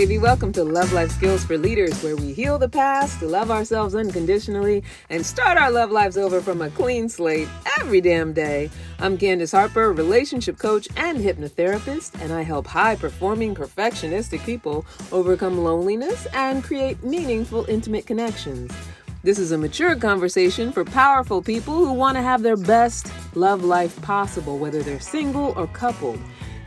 baby. 0.00 0.16
Welcome 0.16 0.50
to 0.52 0.64
Love 0.64 0.94
Life 0.94 1.10
Skills 1.10 1.44
for 1.44 1.58
Leaders, 1.58 2.02
where 2.02 2.16
we 2.16 2.32
heal 2.32 2.58
the 2.58 2.70
past, 2.70 3.20
love 3.20 3.50
ourselves 3.50 3.94
unconditionally, 3.94 4.82
and 5.10 5.26
start 5.26 5.58
our 5.58 5.70
love 5.70 5.90
lives 5.90 6.16
over 6.16 6.40
from 6.40 6.62
a 6.62 6.70
clean 6.70 7.06
slate 7.06 7.48
every 7.78 8.00
damn 8.00 8.32
day. 8.32 8.70
I'm 8.98 9.18
Candace 9.18 9.52
Harper, 9.52 9.92
relationship 9.92 10.56
coach 10.56 10.88
and 10.96 11.18
hypnotherapist, 11.18 12.18
and 12.22 12.32
I 12.32 12.40
help 12.40 12.66
high 12.66 12.96
performing, 12.96 13.54
perfectionistic 13.54 14.42
people 14.46 14.86
overcome 15.12 15.58
loneliness 15.58 16.26
and 16.32 16.64
create 16.64 17.04
meaningful, 17.04 17.66
intimate 17.68 18.06
connections. 18.06 18.72
This 19.22 19.38
is 19.38 19.52
a 19.52 19.58
mature 19.58 19.96
conversation 19.96 20.72
for 20.72 20.82
powerful 20.82 21.42
people 21.42 21.74
who 21.74 21.92
want 21.92 22.16
to 22.16 22.22
have 22.22 22.40
their 22.40 22.56
best 22.56 23.12
love 23.34 23.64
life 23.64 24.00
possible, 24.00 24.56
whether 24.56 24.82
they're 24.82 24.98
single 24.98 25.52
or 25.58 25.66
coupled. 25.66 26.18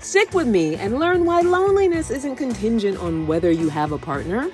Stick 0.03 0.33
with 0.33 0.47
me 0.47 0.75
and 0.75 0.99
learn 0.99 1.23
why 1.23 1.39
loneliness 1.39 2.11
isn't 2.11 2.35
contingent 2.35 2.99
on 2.99 3.25
whether 3.25 3.49
you 3.49 3.69
have 3.69 3.93
a 3.93 3.97
partner 3.97 4.51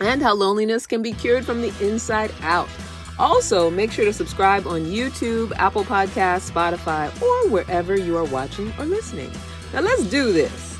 and 0.00 0.20
how 0.20 0.34
loneliness 0.34 0.86
can 0.86 1.00
be 1.00 1.12
cured 1.12 1.46
from 1.46 1.62
the 1.62 1.72
inside 1.80 2.30
out. 2.42 2.68
Also, 3.18 3.70
make 3.70 3.90
sure 3.90 4.04
to 4.04 4.12
subscribe 4.12 4.66
on 4.66 4.82
YouTube, 4.82 5.52
Apple 5.56 5.84
Podcasts, 5.84 6.50
Spotify, 6.50 7.08
or 7.22 7.48
wherever 7.48 7.98
you 7.98 8.14
are 8.18 8.24
watching 8.24 8.74
or 8.78 8.84
listening. 8.84 9.32
Now, 9.72 9.80
let's 9.80 10.04
do 10.04 10.34
this. 10.34 10.76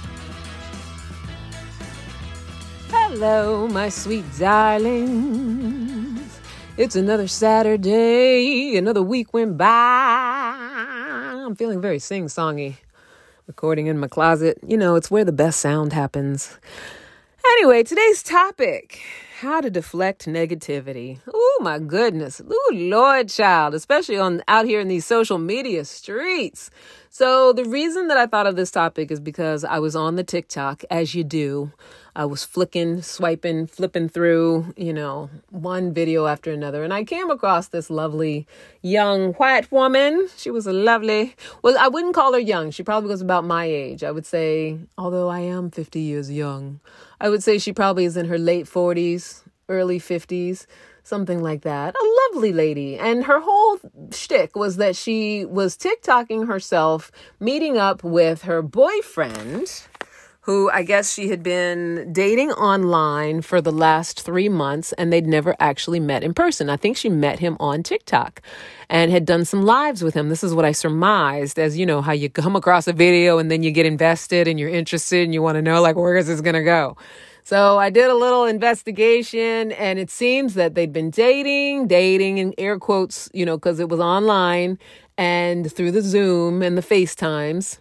Hello, 2.90 3.66
my 3.68 3.88
sweet 3.88 4.26
darlings. 4.38 6.40
It's 6.76 6.94
another 6.94 7.26
Saturday, 7.26 8.76
another 8.76 9.02
week 9.02 9.32
went 9.32 9.56
by. 9.56 9.64
I'm 9.66 11.56
feeling 11.56 11.80
very 11.80 11.98
sing 11.98 12.26
songy 12.26 12.74
recording 13.46 13.86
in 13.86 13.98
my 13.98 14.08
closet. 14.08 14.58
You 14.66 14.76
know, 14.76 14.94
it's 14.94 15.10
where 15.10 15.24
the 15.24 15.32
best 15.32 15.60
sound 15.60 15.92
happens. 15.92 16.58
Anyway, 17.46 17.82
today's 17.82 18.22
topic 18.22 19.00
how 19.40 19.60
to 19.60 19.68
deflect 19.68 20.26
negativity. 20.26 21.18
Oh 21.32 21.58
my 21.60 21.78
goodness. 21.78 22.40
Oh 22.48 22.70
Lord 22.72 23.28
child, 23.28 23.74
especially 23.74 24.16
on 24.16 24.42
out 24.48 24.64
here 24.64 24.80
in 24.80 24.88
these 24.88 25.04
social 25.04 25.36
media 25.36 25.84
streets. 25.84 26.70
So 27.10 27.52
the 27.52 27.64
reason 27.64 28.08
that 28.08 28.16
I 28.16 28.26
thought 28.26 28.46
of 28.46 28.56
this 28.56 28.70
topic 28.70 29.10
is 29.10 29.20
because 29.20 29.62
I 29.62 29.78
was 29.78 29.94
on 29.94 30.16
the 30.16 30.24
TikTok 30.24 30.82
as 30.90 31.14
you 31.14 31.24
do 31.24 31.72
I 32.16 32.24
was 32.26 32.44
flicking, 32.44 33.02
swiping, 33.02 33.66
flipping 33.66 34.08
through, 34.08 34.72
you 34.76 34.92
know, 34.92 35.30
one 35.50 35.92
video 35.92 36.26
after 36.26 36.52
another. 36.52 36.84
And 36.84 36.94
I 36.94 37.02
came 37.02 37.28
across 37.28 37.68
this 37.68 37.90
lovely 37.90 38.46
young 38.82 39.32
white 39.34 39.70
woman. 39.72 40.28
She 40.36 40.50
was 40.50 40.66
a 40.66 40.72
lovely, 40.72 41.34
well, 41.62 41.76
I 41.78 41.88
wouldn't 41.88 42.14
call 42.14 42.32
her 42.32 42.38
young. 42.38 42.70
She 42.70 42.84
probably 42.84 43.10
was 43.10 43.20
about 43.20 43.44
my 43.44 43.64
age. 43.64 44.04
I 44.04 44.12
would 44.12 44.26
say, 44.26 44.78
although 44.96 45.28
I 45.28 45.40
am 45.40 45.72
50 45.72 45.98
years 45.98 46.30
young, 46.30 46.78
I 47.20 47.28
would 47.28 47.42
say 47.42 47.58
she 47.58 47.72
probably 47.72 48.04
is 48.04 48.16
in 48.16 48.26
her 48.26 48.38
late 48.38 48.66
40s, 48.66 49.42
early 49.68 49.98
50s 49.98 50.66
something 51.06 51.42
like 51.42 51.60
that. 51.62 51.94
A 51.94 52.32
lovely 52.32 52.52
lady. 52.52 52.98
And 52.98 53.24
her 53.24 53.38
whole 53.38 53.78
shtick 54.10 54.56
was 54.56 54.76
that 54.76 54.96
she 54.96 55.44
was 55.44 55.76
TikToking 55.76 56.48
herself 56.48 57.12
meeting 57.38 57.76
up 57.76 58.02
with 58.02 58.42
her 58.42 58.62
boyfriend 58.62 59.82
who 60.44 60.68
I 60.70 60.82
guess 60.82 61.14
she 61.14 61.28
had 61.28 61.42
been 61.42 62.12
dating 62.12 62.50
online 62.52 63.40
for 63.40 63.62
the 63.62 63.72
last 63.72 64.20
three 64.20 64.50
months 64.50 64.92
and 64.92 65.10
they'd 65.10 65.26
never 65.26 65.56
actually 65.58 66.00
met 66.00 66.22
in 66.22 66.34
person. 66.34 66.68
I 66.68 66.76
think 66.76 66.98
she 66.98 67.08
met 67.08 67.38
him 67.38 67.56
on 67.58 67.82
TikTok 67.82 68.42
and 68.90 69.10
had 69.10 69.24
done 69.24 69.46
some 69.46 69.62
lives 69.62 70.04
with 70.04 70.12
him. 70.12 70.28
This 70.28 70.44
is 70.44 70.52
what 70.54 70.66
I 70.66 70.72
surmised 70.72 71.58
as 71.58 71.78
you 71.78 71.86
know, 71.86 72.02
how 72.02 72.12
you 72.12 72.28
come 72.28 72.56
across 72.56 72.86
a 72.86 72.92
video 72.92 73.38
and 73.38 73.50
then 73.50 73.62
you 73.62 73.70
get 73.70 73.86
invested 73.86 74.46
and 74.46 74.60
you're 74.60 74.68
interested 74.68 75.24
and 75.24 75.32
you 75.32 75.40
want 75.40 75.56
to 75.56 75.62
know, 75.62 75.80
like, 75.80 75.96
where 75.96 76.16
is 76.16 76.26
this 76.26 76.42
going 76.42 76.56
to 76.56 76.62
go? 76.62 76.94
So 77.42 77.78
I 77.78 77.88
did 77.88 78.10
a 78.10 78.14
little 78.14 78.44
investigation 78.44 79.72
and 79.72 79.98
it 79.98 80.10
seems 80.10 80.52
that 80.54 80.74
they'd 80.74 80.92
been 80.92 81.10
dating, 81.10 81.86
dating 81.86 82.36
in 82.36 82.52
air 82.58 82.78
quotes, 82.78 83.30
you 83.32 83.46
know, 83.46 83.56
because 83.56 83.80
it 83.80 83.88
was 83.88 84.00
online 84.00 84.78
and 85.16 85.72
through 85.72 85.92
the 85.92 86.02
Zoom 86.02 86.60
and 86.60 86.76
the 86.76 86.82
FaceTimes. 86.82 87.78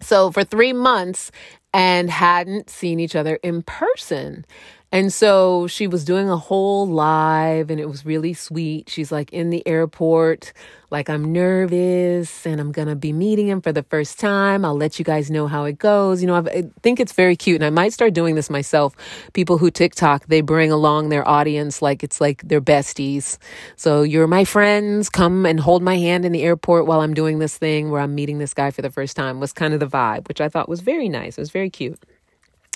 So 0.00 0.30
for 0.30 0.44
three 0.44 0.72
months, 0.72 1.30
and 1.74 2.08
hadn't 2.08 2.70
seen 2.70 3.00
each 3.00 3.16
other 3.16 3.36
in 3.42 3.62
person. 3.62 4.46
And 4.94 5.12
so 5.12 5.66
she 5.66 5.88
was 5.88 6.04
doing 6.04 6.30
a 6.30 6.36
whole 6.36 6.86
live 6.86 7.68
and 7.68 7.80
it 7.80 7.88
was 7.88 8.06
really 8.06 8.32
sweet. 8.32 8.88
She's 8.88 9.10
like 9.10 9.32
in 9.32 9.50
the 9.50 9.66
airport, 9.66 10.52
like 10.92 11.10
I'm 11.10 11.32
nervous 11.32 12.46
and 12.46 12.60
I'm 12.60 12.70
going 12.70 12.86
to 12.86 12.94
be 12.94 13.12
meeting 13.12 13.48
him 13.48 13.60
for 13.60 13.72
the 13.72 13.82
first 13.82 14.20
time. 14.20 14.64
I'll 14.64 14.76
let 14.76 15.00
you 15.00 15.04
guys 15.04 15.32
know 15.32 15.48
how 15.48 15.64
it 15.64 15.78
goes. 15.78 16.22
You 16.22 16.28
know, 16.28 16.36
I've, 16.36 16.46
i 16.46 16.62
think 16.84 17.00
it's 17.00 17.10
very 17.10 17.34
cute 17.34 17.56
and 17.56 17.64
I 17.64 17.70
might 17.70 17.92
start 17.92 18.14
doing 18.14 18.36
this 18.36 18.48
myself. 18.48 18.94
People 19.32 19.58
who 19.58 19.68
TikTok, 19.68 20.28
they 20.28 20.42
bring 20.42 20.70
along 20.70 21.08
their 21.08 21.26
audience 21.26 21.82
like 21.82 22.04
it's 22.04 22.20
like 22.20 22.46
their 22.46 22.60
besties. 22.60 23.38
So 23.74 24.02
you're 24.02 24.28
my 24.28 24.44
friends. 24.44 25.10
Come 25.10 25.44
and 25.44 25.58
hold 25.58 25.82
my 25.82 25.98
hand 25.98 26.24
in 26.24 26.30
the 26.30 26.44
airport 26.44 26.86
while 26.86 27.00
I'm 27.00 27.14
doing 27.14 27.40
this 27.40 27.58
thing 27.58 27.90
where 27.90 28.00
I'm 28.00 28.14
meeting 28.14 28.38
this 28.38 28.54
guy 28.54 28.70
for 28.70 28.82
the 28.82 28.92
first 28.92 29.16
time 29.16 29.40
was 29.40 29.52
kind 29.52 29.74
of 29.74 29.80
the 29.80 29.88
vibe, 29.88 30.28
which 30.28 30.40
I 30.40 30.48
thought 30.48 30.68
was 30.68 30.82
very 30.82 31.08
nice. 31.08 31.36
It 31.36 31.40
was 31.40 31.50
very 31.50 31.68
cute. 31.68 31.98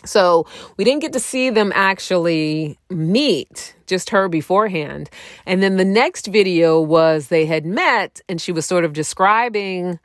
So 0.04 0.47
we 0.76 0.84
didn't 0.84 1.03
get 1.03 1.12
to 1.14 1.20
see 1.20 1.50
them 1.50 1.72
actually 1.75 2.78
meet, 2.88 3.75
just 3.86 4.10
her 4.10 4.28
beforehand. 4.28 5.10
And 5.44 5.62
then 5.62 5.76
the 5.76 5.84
next 5.84 6.26
video 6.28 6.81
was 6.81 7.28
they 7.28 7.47
had 7.47 7.66
met 7.66 8.20
and 8.28 8.41
she 8.41 8.53
was 8.53 8.64
sort 8.64 8.84
of 8.84 8.92
describing 8.92 9.98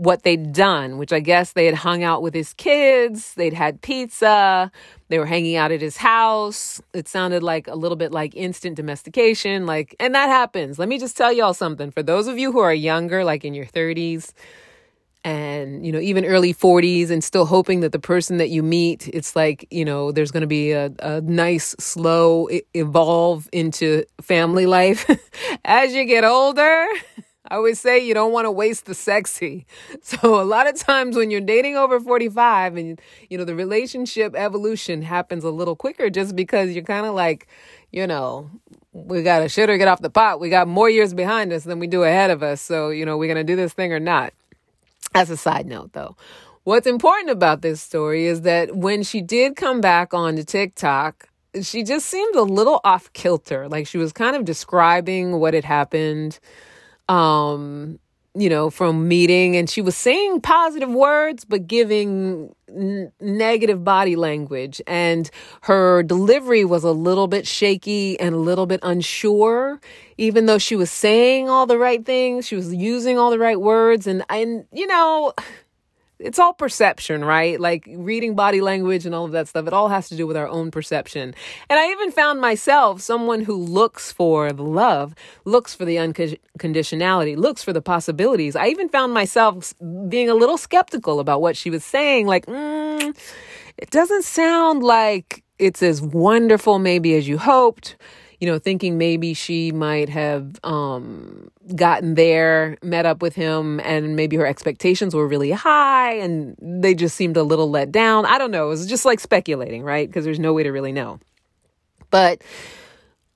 what 0.00 0.22
they'd 0.22 0.52
done, 0.52 0.96
which 0.96 1.12
I 1.12 1.20
guess 1.20 1.52
they 1.52 1.66
had 1.66 1.74
hung 1.74 2.02
out 2.02 2.22
with 2.22 2.32
his 2.32 2.54
kids, 2.54 3.34
they'd 3.34 3.52
had 3.52 3.82
pizza, 3.82 4.72
they 5.08 5.18
were 5.18 5.26
hanging 5.26 5.56
out 5.56 5.72
at 5.72 5.82
his 5.82 5.98
house. 5.98 6.80
It 6.94 7.06
sounded 7.06 7.42
like 7.42 7.68
a 7.68 7.74
little 7.74 7.96
bit 7.96 8.10
like 8.10 8.34
instant 8.34 8.76
domestication, 8.76 9.66
like, 9.66 9.94
and 10.00 10.14
that 10.14 10.28
happens. 10.28 10.78
Let 10.78 10.88
me 10.88 10.98
just 10.98 11.18
tell 11.18 11.32
y'all 11.32 11.52
something. 11.52 11.90
For 11.90 12.02
those 12.02 12.28
of 12.28 12.38
you 12.38 12.50
who 12.50 12.60
are 12.60 12.72
younger, 12.72 13.24
like 13.24 13.44
in 13.44 13.52
your 13.52 13.66
30s, 13.66 14.32
and 15.22 15.84
you 15.84 15.92
know 15.92 16.00
even 16.00 16.24
early 16.24 16.54
40s 16.54 17.10
and 17.10 17.22
still 17.22 17.44
hoping 17.44 17.80
that 17.80 17.92
the 17.92 17.98
person 17.98 18.38
that 18.38 18.48
you 18.48 18.62
meet 18.62 19.08
it's 19.08 19.36
like 19.36 19.66
you 19.70 19.84
know 19.84 20.12
there's 20.12 20.30
going 20.30 20.40
to 20.40 20.46
be 20.46 20.72
a, 20.72 20.90
a 21.00 21.20
nice 21.20 21.74
slow 21.78 22.48
evolve 22.74 23.48
into 23.52 24.04
family 24.20 24.66
life 24.66 25.08
as 25.64 25.92
you 25.92 26.04
get 26.04 26.24
older 26.24 26.86
I 27.50 27.56
always 27.56 27.80
say 27.80 27.98
you 27.98 28.14
don't 28.14 28.32
want 28.32 28.44
to 28.44 28.50
waste 28.50 28.86
the 28.86 28.94
sexy. 28.94 29.66
So 30.02 30.40
a 30.40 30.44
lot 30.44 30.68
of 30.68 30.76
times 30.76 31.16
when 31.16 31.30
you're 31.30 31.40
dating 31.40 31.76
over 31.76 31.98
45 32.00 32.76
and 32.76 33.00
you 33.28 33.38
know 33.38 33.44
the 33.44 33.54
relationship 33.54 34.34
evolution 34.36 35.02
happens 35.02 35.42
a 35.44 35.50
little 35.50 35.74
quicker 35.74 36.10
just 36.10 36.36
because 36.36 36.70
you're 36.70 36.84
kind 36.84 37.06
of 37.06 37.14
like, 37.14 37.48
you 37.90 38.06
know, 38.06 38.50
we 38.92 39.22
got 39.22 39.40
to 39.40 39.48
shit 39.48 39.70
or 39.70 39.78
get 39.78 39.88
off 39.88 40.00
the 40.00 40.10
pot. 40.10 40.40
We 40.40 40.48
got 40.48 40.68
more 40.68 40.88
years 40.88 41.14
behind 41.14 41.52
us 41.52 41.64
than 41.64 41.78
we 41.78 41.86
do 41.86 42.02
ahead 42.02 42.30
of 42.30 42.42
us. 42.42 42.60
So, 42.60 42.90
you 42.90 43.04
know, 43.04 43.16
we're 43.16 43.32
going 43.32 43.44
to 43.44 43.52
do 43.52 43.56
this 43.56 43.72
thing 43.72 43.92
or 43.92 44.00
not. 44.00 44.32
As 45.14 45.30
a 45.30 45.36
side 45.36 45.66
note, 45.66 45.92
though, 45.92 46.16
what's 46.64 46.86
important 46.86 47.30
about 47.30 47.62
this 47.62 47.80
story 47.80 48.26
is 48.26 48.42
that 48.42 48.76
when 48.76 49.02
she 49.02 49.20
did 49.20 49.56
come 49.56 49.80
back 49.80 50.14
onto 50.14 50.44
TikTok, 50.44 51.28
she 51.62 51.82
just 51.82 52.06
seemed 52.06 52.36
a 52.36 52.42
little 52.42 52.80
off 52.84 53.12
kilter. 53.12 53.68
Like 53.68 53.86
she 53.86 53.98
was 53.98 54.12
kind 54.12 54.36
of 54.36 54.44
describing 54.44 55.40
what 55.40 55.52
had 55.52 55.64
happened, 55.64 56.38
um, 57.08 57.98
you 58.34 58.48
know, 58.48 58.70
from 58.70 59.08
meeting, 59.08 59.56
and 59.56 59.68
she 59.68 59.82
was 59.82 59.96
saying 59.96 60.40
positive 60.40 60.90
words, 60.90 61.44
but 61.44 61.66
giving 61.66 62.54
n- 62.68 63.10
negative 63.20 63.82
body 63.82 64.16
language. 64.16 64.80
And 64.86 65.30
her 65.62 66.02
delivery 66.02 66.64
was 66.64 66.84
a 66.84 66.92
little 66.92 67.26
bit 67.26 67.46
shaky 67.46 68.18
and 68.20 68.34
a 68.34 68.38
little 68.38 68.66
bit 68.66 68.80
unsure 68.82 69.80
even 70.20 70.44
though 70.44 70.58
she 70.58 70.76
was 70.76 70.90
saying 70.90 71.48
all 71.48 71.64
the 71.64 71.78
right 71.78 72.04
things, 72.04 72.46
she 72.46 72.54
was 72.54 72.74
using 72.74 73.18
all 73.18 73.30
the 73.30 73.38
right 73.38 73.58
words. 73.58 74.06
And, 74.06 74.22
and, 74.28 74.66
you 74.70 74.86
know, 74.86 75.32
it's 76.20 76.38
all 76.38 76.52
perception, 76.52 77.24
right? 77.24 77.58
Like 77.58 77.84
reading 77.88 78.34
body 78.34 78.60
language 78.60 79.06
and 79.06 79.14
all 79.14 79.24
of 79.24 79.32
that 79.32 79.48
stuff. 79.48 79.66
It 79.66 79.72
all 79.72 79.88
has 79.88 80.08
to 80.10 80.16
do 80.16 80.26
with 80.26 80.36
our 80.36 80.46
own 80.46 80.70
perception. 80.70 81.34
And 81.68 81.78
I 81.78 81.90
even 81.90 82.12
found 82.12 82.40
myself 82.40 83.00
someone 83.00 83.40
who 83.40 83.56
looks 83.56 84.12
for 84.12 84.52
the 84.52 84.62
love, 84.62 85.14
looks 85.44 85.74
for 85.74 85.84
the 85.84 85.96
unconditionality, 85.96 87.36
looks 87.36 87.62
for 87.62 87.72
the 87.72 87.82
possibilities. 87.82 88.54
I 88.54 88.68
even 88.68 88.88
found 88.88 89.14
myself 89.14 89.74
being 90.08 90.28
a 90.28 90.34
little 90.34 90.58
skeptical 90.58 91.20
about 91.20 91.40
what 91.40 91.56
she 91.56 91.70
was 91.70 91.84
saying. 91.84 92.26
Like, 92.26 92.46
mm, 92.46 93.16
it 93.78 93.90
doesn't 93.90 94.24
sound 94.24 94.82
like 94.82 95.42
it's 95.58 95.82
as 95.82 96.02
wonderful 96.02 96.78
maybe 96.78 97.14
as 97.14 97.26
you 97.26 97.38
hoped 97.38 97.96
you 98.40 98.46
know, 98.46 98.58
thinking 98.58 98.96
maybe 98.96 99.34
she 99.34 99.70
might 99.70 100.08
have 100.08 100.58
um, 100.64 101.50
gotten 101.74 102.14
there, 102.14 102.78
met 102.82 103.04
up 103.04 103.20
with 103.20 103.34
him, 103.34 103.80
and 103.80 104.16
maybe 104.16 104.36
her 104.36 104.46
expectations 104.46 105.14
were 105.14 105.28
really 105.28 105.50
high 105.50 106.14
and 106.14 106.56
they 106.60 106.94
just 106.94 107.16
seemed 107.16 107.36
a 107.36 107.42
little 107.42 107.70
let 107.70 107.92
down. 107.92 108.24
I 108.24 108.38
don't 108.38 108.50
know. 108.50 108.66
It 108.66 108.70
was 108.70 108.86
just 108.86 109.04
like 109.04 109.20
speculating, 109.20 109.82
right? 109.82 110.08
Because 110.08 110.24
there's 110.24 110.38
no 110.38 110.54
way 110.54 110.62
to 110.62 110.70
really 110.70 110.92
know. 110.92 111.20
But 112.10 112.42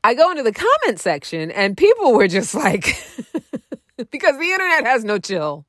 I 0.02 0.14
go 0.14 0.30
into 0.30 0.42
the 0.42 0.52
comment 0.52 0.98
section 0.98 1.50
and 1.50 1.76
people 1.76 2.14
were 2.14 2.28
just 2.28 2.54
like, 2.54 2.84
because 4.10 4.38
the 4.38 4.50
internet 4.50 4.86
has 4.86 5.04
no 5.04 5.18
chill 5.18 5.66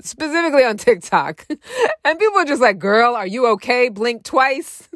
specifically 0.00 0.64
on 0.64 0.76
TikTok. 0.76 1.46
And 2.04 2.18
people 2.18 2.38
are 2.38 2.46
just 2.46 2.62
like, 2.62 2.78
girl, 2.78 3.14
are 3.14 3.26
you 3.26 3.48
okay? 3.48 3.90
Blink 3.90 4.24
twice. 4.24 4.88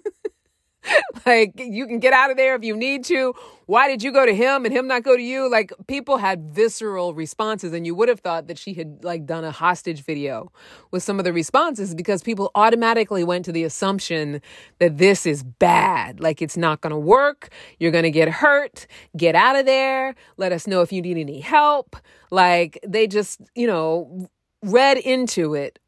like 1.27 1.53
you 1.59 1.87
can 1.87 1.99
get 1.99 2.15
out 2.15 2.31
of 2.31 2.39
there 2.39 2.55
if 2.55 2.65
you 2.65 2.75
need 2.75 3.05
to. 3.07 3.35
Why 3.73 3.89
did 3.89 4.03
you 4.03 4.13
go 4.13 4.27
to 4.27 4.35
him 4.35 4.67
and 4.67 4.75
him 4.75 4.87
not 4.87 5.03
go 5.03 5.17
to 5.17 5.23
you? 5.23 5.51
Like 5.51 5.73
people 5.87 6.19
had 6.19 6.53
visceral 6.53 7.15
responses 7.15 7.73
and 7.73 7.87
you 7.87 7.95
would 7.95 8.11
have 8.11 8.21
thought 8.21 8.47
that 8.49 8.59
she 8.59 8.75
had 8.75 9.03
like 9.03 9.25
done 9.25 9.45
a 9.45 9.51
hostage 9.51 10.05
video 10.05 10.53
with 10.91 11.03
some 11.03 11.19
of 11.19 11.25
the 11.25 11.33
responses 11.33 11.95
because 11.95 12.23
people 12.23 12.51
automatically 12.55 13.25
went 13.25 13.47
to 13.47 13.53
the 13.53 13.65
assumption 13.65 14.43
that 14.79 14.99
this 14.99 15.25
is 15.25 15.43
bad. 15.43 16.21
Like 16.21 16.43
it's 16.43 16.59
not 16.59 16.83
going 16.83 16.91
to 16.91 16.99
work. 16.99 17.49
You're 17.81 17.93
going 17.93 18.03
to 18.03 18.11
get 18.11 18.29
hurt. 18.29 18.87
Get 19.17 19.35
out 19.35 19.57
of 19.57 19.65
there. 19.65 20.17
Let 20.37 20.53
us 20.53 20.67
know 20.67 20.83
if 20.83 20.93
you 20.93 21.01
need 21.01 21.17
any 21.17 21.41
help. 21.41 21.97
Like 22.31 22.79
they 22.87 23.07
just, 23.07 23.41
you 23.55 23.67
know, 23.67 24.29
read 24.63 24.99
into 24.99 25.55
it 25.55 25.79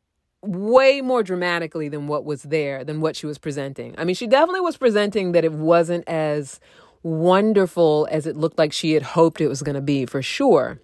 way 0.41 1.01
more 1.01 1.23
dramatically 1.23 1.89
than 1.89 2.07
what 2.07 2.25
was 2.25 2.43
there, 2.45 2.85
than 2.85 3.01
what 3.01 3.17
she 3.17 3.27
was 3.27 3.39
presenting. 3.39 3.95
I 3.99 4.05
mean, 4.05 4.15
she 4.15 4.27
definitely 4.27 4.61
was 4.61 4.77
presenting 4.77 5.33
that 5.33 5.45
it 5.45 5.53
wasn't 5.53 6.09
as 6.09 6.61
wonderful 7.05 8.09
as 8.11 8.27
it 8.27 8.37
looked 8.37 8.59
like 8.59 8.73
she 8.73 8.93
had 8.93 9.03
hoped 9.03 9.41
it 9.41 9.49
was 9.49 9.63
going 9.63 9.77
to 9.77 9.81
be, 9.81 10.07
for 10.07 10.23
sure. 10.23 10.81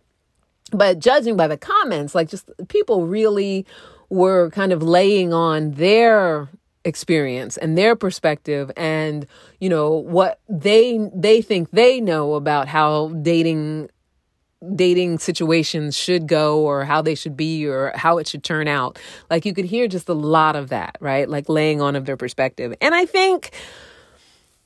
But 0.70 1.00
judging 1.00 1.36
by 1.36 1.48
the 1.48 1.56
comments, 1.56 2.14
like 2.14 2.28
just 2.28 2.50
people 2.68 3.06
really 3.06 3.66
were 4.08 4.50
kind 4.50 4.72
of 4.72 4.82
laying 4.82 5.32
on 5.32 5.72
their 5.72 6.48
experience 6.84 7.56
and 7.58 7.76
their 7.76 7.94
perspective 7.94 8.70
and 8.74 9.26
you 9.60 9.68
know 9.68 9.90
what 9.90 10.40
they 10.48 11.10
they 11.14 11.42
think 11.42 11.70
they 11.72 12.00
know 12.00 12.32
about 12.34 12.68
how 12.68 13.08
dating 13.20 13.86
dating 14.74 15.18
situations 15.18 15.96
should 15.96 16.26
go 16.26 16.60
or 16.60 16.84
how 16.84 17.00
they 17.02 17.14
should 17.14 17.36
be 17.36 17.66
or 17.66 17.92
how 17.94 18.18
it 18.18 18.28
should 18.28 18.44
turn 18.44 18.68
out. 18.68 18.98
Like 19.30 19.44
you 19.44 19.54
could 19.54 19.64
hear 19.64 19.88
just 19.88 20.08
a 20.08 20.14
lot 20.14 20.54
of 20.54 20.68
that, 20.68 20.96
right? 21.00 21.28
Like 21.28 21.48
laying 21.48 21.80
on 21.80 21.96
of 21.96 22.04
their 22.04 22.16
perspective. 22.16 22.74
And 22.80 22.94
I 22.94 23.06
think 23.06 23.52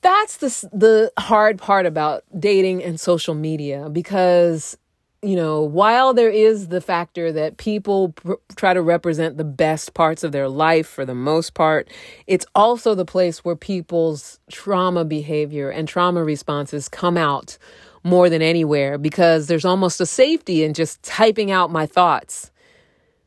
that's 0.05 0.37
the 0.37 0.69
the 0.73 1.13
hard 1.19 1.59
part 1.59 1.87
about 1.87 2.23
dating 2.39 2.85
and 2.85 3.01
social 3.01 3.35
media 3.35 3.89
because 3.91 4.77
you 5.23 5.37
know, 5.37 5.63
while 5.63 6.13
there 6.13 6.29
is 6.29 6.69
the 6.69 6.83
factor 6.83 7.33
that 7.33 7.57
people 7.57 8.11
pr- 8.11 8.35
try 8.57 8.75
to 8.75 8.83
represent 8.83 9.39
the 9.39 9.45
best 9.45 9.95
parts 9.95 10.23
of 10.23 10.33
their 10.33 10.51
life 10.51 10.87
for 10.87 11.07
the 11.07 11.15
most 11.15 11.55
part, 11.55 11.89
it's 12.27 12.45
also 12.55 12.95
the 12.95 13.07
place 13.07 13.43
where 13.43 13.57
people's 13.57 14.39
trauma 14.53 15.03
behavior 15.03 15.71
and 15.71 15.89
trauma 15.89 16.23
responses 16.23 16.91
come 16.91 17.17
out 17.17 17.57
more 18.03 18.29
than 18.29 18.43
anywhere 18.43 18.99
because 18.99 19.47
there's 19.47 19.65
almost 19.65 19.99
a 19.99 20.05
safety 20.05 20.63
in 20.63 20.75
just 20.75 21.03
typing 21.03 21.51
out 21.51 21.71
my 21.71 21.87
thoughts 21.87 22.51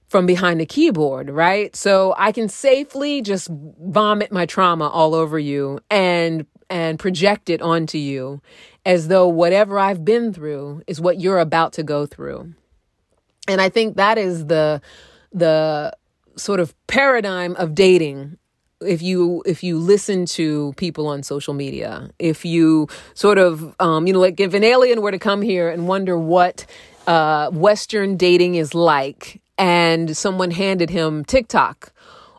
from 0.07 0.27
behind 0.27 0.59
the 0.59 0.67
keyboard, 0.67 1.31
right? 1.31 1.75
So 1.75 2.13
I 2.15 2.31
can 2.31 2.47
safely 2.47 3.23
just 3.23 3.49
vomit 3.49 4.31
my 4.31 4.45
trauma 4.45 4.87
all 4.87 5.15
over 5.15 5.39
you 5.39 5.79
and 5.89 6.45
and 6.69 6.99
project 6.99 7.49
it 7.49 7.61
onto 7.61 7.97
you 7.97 8.41
as 8.85 9.07
though 9.07 9.27
whatever 9.27 9.79
I've 9.79 10.03
been 10.05 10.33
through 10.33 10.83
is 10.87 11.01
what 11.01 11.19
you're 11.19 11.39
about 11.39 11.73
to 11.73 11.83
go 11.83 12.05
through. 12.05 12.53
And 13.47 13.61
I 13.61 13.69
think 13.69 13.97
that 13.97 14.17
is 14.17 14.47
the 14.47 14.81
the 15.31 15.93
sort 16.35 16.59
of 16.59 16.73
paradigm 16.87 17.55
of 17.55 17.75
dating 17.75 18.37
if 18.81 19.01
you 19.01 19.41
if 19.45 19.63
you 19.63 19.77
listen 19.77 20.25
to 20.25 20.73
people 20.77 21.07
on 21.07 21.23
social 21.23 21.53
media 21.53 22.09
if 22.19 22.45
you 22.45 22.87
sort 23.15 23.37
of 23.37 23.75
um, 23.79 24.05
you 24.05 24.13
know 24.13 24.19
like 24.19 24.39
if 24.39 24.53
an 24.53 24.63
alien 24.63 25.01
were 25.01 25.11
to 25.11 25.19
come 25.19 25.41
here 25.41 25.69
and 25.69 25.87
wonder 25.87 26.17
what 26.17 26.65
uh, 27.07 27.49
western 27.51 28.15
dating 28.17 28.55
is 28.55 28.75
like 28.75 29.41
and 29.57 30.15
someone 30.15 30.51
handed 30.51 30.89
him 30.91 31.25
tiktok 31.25 31.91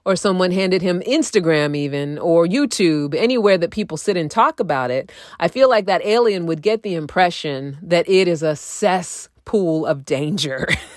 or 0.09 0.17
someone 0.17 0.51
handed 0.51 0.81
him 0.81 1.01
instagram 1.01 1.77
even 1.77 2.19
or 2.19 2.47
youtube 2.47 3.15
anywhere 3.15 3.59
that 3.59 3.71
people 3.71 3.99
sit 3.99 4.17
and 4.17 4.31
talk 4.31 4.59
about 4.59 4.91
it 4.91 5.13
i 5.39 5.47
feel 5.47 5.69
like 5.69 5.85
that 5.85 6.05
alien 6.05 6.47
would 6.47 6.63
get 6.63 6.83
the 6.83 6.95
impression 6.95 7.77
that 7.83 8.09
it 8.09 8.27
is 8.27 8.43
a 8.43 8.57
cesspool 8.57 9.85
of 9.85 10.07
danger 10.07 10.67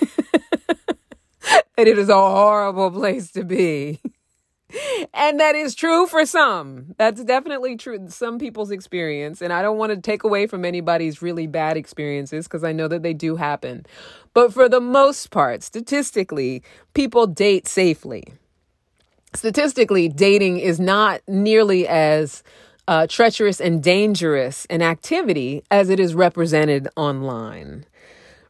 that 1.76 1.86
it 1.86 1.98
is 1.98 2.08
a 2.08 2.14
horrible 2.14 2.90
place 2.90 3.30
to 3.30 3.44
be 3.44 4.00
and 5.12 5.38
that 5.38 5.54
is 5.54 5.74
true 5.74 6.06
for 6.06 6.24
some. 6.24 6.94
That's 6.96 7.22
definitely 7.24 7.76
true. 7.76 8.06
Some 8.08 8.38
people's 8.38 8.70
experience. 8.70 9.42
And 9.42 9.52
I 9.52 9.60
don't 9.60 9.76
want 9.76 9.90
to 9.90 10.00
take 10.00 10.24
away 10.24 10.46
from 10.46 10.64
anybody's 10.64 11.20
really 11.20 11.46
bad 11.46 11.76
experiences 11.76 12.46
because 12.46 12.64
I 12.64 12.72
know 12.72 12.88
that 12.88 13.02
they 13.02 13.12
do 13.12 13.36
happen. 13.36 13.84
But 14.32 14.52
for 14.52 14.68
the 14.68 14.80
most 14.80 15.30
part, 15.30 15.62
statistically, 15.62 16.62
people 16.94 17.26
date 17.26 17.68
safely. 17.68 18.24
Statistically, 19.34 20.08
dating 20.08 20.58
is 20.58 20.78
not 20.78 21.20
nearly 21.26 21.88
as 21.88 22.42
uh, 22.86 23.06
treacherous 23.06 23.60
and 23.60 23.82
dangerous 23.82 24.66
an 24.66 24.82
activity 24.82 25.62
as 25.70 25.88
it 25.88 25.98
is 25.98 26.14
represented 26.14 26.88
online. 26.96 27.86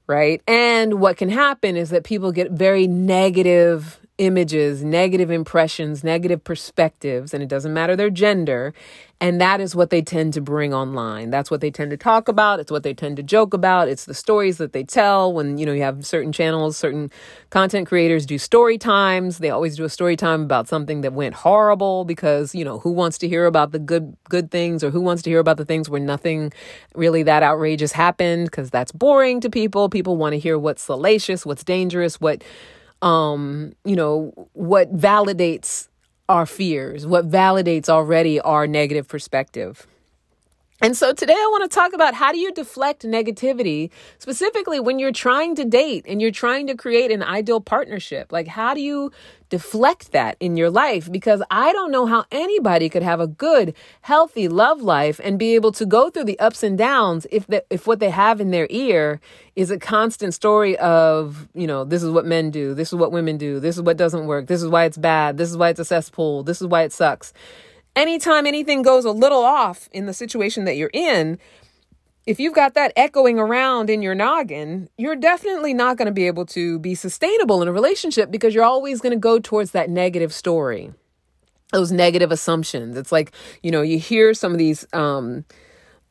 Right. 0.08 0.42
And 0.48 0.94
what 0.94 1.16
can 1.16 1.28
happen 1.28 1.76
is 1.76 1.90
that 1.90 2.02
people 2.02 2.32
get 2.32 2.50
very 2.50 2.86
negative 2.86 4.00
images, 4.18 4.84
negative 4.84 5.30
impressions, 5.30 6.04
negative 6.04 6.44
perspectives, 6.44 7.32
and 7.32 7.42
it 7.42 7.48
doesn't 7.48 7.72
matter 7.72 7.96
their 7.96 8.10
gender. 8.10 8.74
And 9.22 9.40
that 9.40 9.60
is 9.60 9.76
what 9.76 9.90
they 9.90 10.02
tend 10.02 10.32
to 10.32 10.40
bring 10.40 10.74
online. 10.74 11.30
That's 11.30 11.48
what 11.48 11.60
they 11.60 11.70
tend 11.70 11.92
to 11.92 11.96
talk 11.96 12.26
about. 12.26 12.58
It's 12.58 12.72
what 12.72 12.82
they 12.82 12.92
tend 12.92 13.18
to 13.18 13.22
joke 13.22 13.54
about. 13.54 13.86
It's 13.86 14.04
the 14.04 14.14
stories 14.14 14.58
that 14.58 14.72
they 14.72 14.82
tell 14.82 15.32
when, 15.32 15.58
you 15.58 15.64
know, 15.64 15.72
you 15.72 15.82
have 15.82 16.04
certain 16.04 16.32
channels, 16.32 16.76
certain 16.76 17.08
content 17.48 17.86
creators 17.86 18.26
do 18.26 18.36
story 18.36 18.78
times. 18.78 19.38
They 19.38 19.50
always 19.50 19.76
do 19.76 19.84
a 19.84 19.88
story 19.88 20.16
time 20.16 20.42
about 20.42 20.66
something 20.66 21.02
that 21.02 21.12
went 21.12 21.36
horrible 21.36 22.04
because, 22.04 22.52
you 22.52 22.64
know, 22.64 22.80
who 22.80 22.90
wants 22.90 23.16
to 23.18 23.28
hear 23.28 23.46
about 23.46 23.70
the 23.70 23.78
good, 23.78 24.16
good 24.28 24.50
things 24.50 24.82
or 24.82 24.90
who 24.90 25.00
wants 25.00 25.22
to 25.22 25.30
hear 25.30 25.38
about 25.38 25.56
the 25.56 25.64
things 25.64 25.88
where 25.88 26.00
nothing 26.00 26.52
really 26.96 27.22
that 27.22 27.44
outrageous 27.44 27.92
happened? 27.92 28.46
Because 28.46 28.70
that's 28.70 28.90
boring 28.90 29.40
to 29.42 29.48
people. 29.48 29.88
People 29.88 30.16
want 30.16 30.32
to 30.32 30.38
hear 30.40 30.58
what's 30.58 30.82
salacious, 30.82 31.46
what's 31.46 31.62
dangerous, 31.62 32.20
what, 32.20 32.42
um, 33.02 33.72
you 33.84 33.94
know, 33.94 34.32
what 34.54 34.92
validates 34.92 35.86
our 36.28 36.46
fears, 36.46 37.06
what 37.06 37.30
validates 37.30 37.88
already 37.88 38.40
our 38.40 38.66
negative 38.66 39.08
perspective. 39.08 39.86
And 40.82 40.96
so 40.96 41.12
today 41.12 41.36
I 41.36 41.48
want 41.52 41.70
to 41.70 41.72
talk 41.72 41.92
about 41.92 42.12
how 42.12 42.32
do 42.32 42.38
you 42.38 42.52
deflect 42.52 43.04
negativity, 43.04 43.92
specifically 44.18 44.80
when 44.80 44.98
you're 44.98 45.12
trying 45.12 45.54
to 45.54 45.64
date 45.64 46.04
and 46.08 46.20
you're 46.20 46.32
trying 46.32 46.66
to 46.66 46.74
create 46.74 47.12
an 47.12 47.22
ideal 47.22 47.60
partnership. 47.60 48.32
Like, 48.32 48.48
how 48.48 48.74
do 48.74 48.80
you 48.80 49.12
deflect 49.48 50.10
that 50.10 50.36
in 50.40 50.56
your 50.56 50.70
life? 50.70 51.08
Because 51.12 51.40
I 51.52 51.72
don't 51.72 51.92
know 51.92 52.06
how 52.06 52.24
anybody 52.32 52.88
could 52.88 53.04
have 53.04 53.20
a 53.20 53.28
good, 53.28 53.76
healthy 54.00 54.48
love 54.48 54.82
life 54.82 55.20
and 55.22 55.38
be 55.38 55.54
able 55.54 55.70
to 55.70 55.86
go 55.86 56.10
through 56.10 56.24
the 56.24 56.38
ups 56.40 56.64
and 56.64 56.76
downs 56.76 57.28
if 57.30 57.46
the, 57.46 57.64
if 57.70 57.86
what 57.86 58.00
they 58.00 58.10
have 58.10 58.40
in 58.40 58.50
their 58.50 58.66
ear 58.68 59.20
is 59.54 59.70
a 59.70 59.78
constant 59.78 60.34
story 60.34 60.76
of, 60.78 61.48
you 61.54 61.68
know, 61.68 61.84
this 61.84 62.02
is 62.02 62.10
what 62.10 62.26
men 62.26 62.50
do, 62.50 62.74
this 62.74 62.88
is 62.88 62.96
what 62.96 63.12
women 63.12 63.38
do, 63.38 63.60
this 63.60 63.76
is 63.76 63.82
what 63.82 63.96
doesn't 63.96 64.26
work, 64.26 64.48
this 64.48 64.60
is 64.60 64.68
why 64.68 64.84
it's 64.84 64.98
bad, 64.98 65.36
this 65.36 65.48
is 65.48 65.56
why 65.56 65.68
it's 65.68 65.78
a 65.78 65.84
cesspool, 65.84 66.42
this 66.42 66.60
is 66.60 66.66
why 66.66 66.82
it 66.82 66.92
sucks 66.92 67.32
anytime 67.96 68.46
anything 68.46 68.82
goes 68.82 69.04
a 69.04 69.10
little 69.10 69.42
off 69.42 69.88
in 69.92 70.06
the 70.06 70.14
situation 70.14 70.64
that 70.64 70.76
you're 70.76 70.90
in, 70.92 71.38
if 72.26 72.38
you've 72.38 72.54
got 72.54 72.74
that 72.74 72.92
echoing 72.96 73.38
around 73.38 73.90
in 73.90 74.00
your 74.00 74.14
noggin, 74.14 74.88
you're 74.96 75.16
definitely 75.16 75.74
not 75.74 75.96
going 75.96 76.06
to 76.06 76.12
be 76.12 76.26
able 76.26 76.46
to 76.46 76.78
be 76.78 76.94
sustainable 76.94 77.62
in 77.62 77.68
a 77.68 77.72
relationship 77.72 78.30
because 78.30 78.54
you're 78.54 78.64
always 78.64 79.00
going 79.00 79.12
to 79.12 79.18
go 79.18 79.38
towards 79.40 79.72
that 79.72 79.90
negative 79.90 80.32
story, 80.32 80.92
those 81.72 81.90
negative 81.90 82.30
assumptions. 82.30 82.96
It's 82.96 83.10
like, 83.10 83.32
you 83.62 83.70
know, 83.70 83.82
you 83.82 83.98
hear 83.98 84.34
some 84.34 84.52
of 84.52 84.58
these, 84.58 84.86
um, 84.92 85.44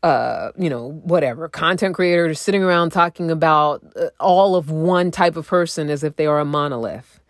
uh, 0.04 0.52
you 0.58 0.70
know, 0.70 0.92
whatever 1.04 1.48
content 1.48 1.96
creators 1.96 2.42
sitting 2.42 2.64
around 2.64 2.90
talking 2.90 3.32
about 3.32 3.82
uh, 3.96 4.08
all 4.20 4.56
of 4.56 4.70
one 4.70 5.12
type 5.12 5.38
of 5.38 5.48
person 5.48 5.90
as 5.90 6.04
if 6.04 6.18
they 6.18 6.26
are 6.26 6.40
a 6.40 6.46
monolith 6.46 7.21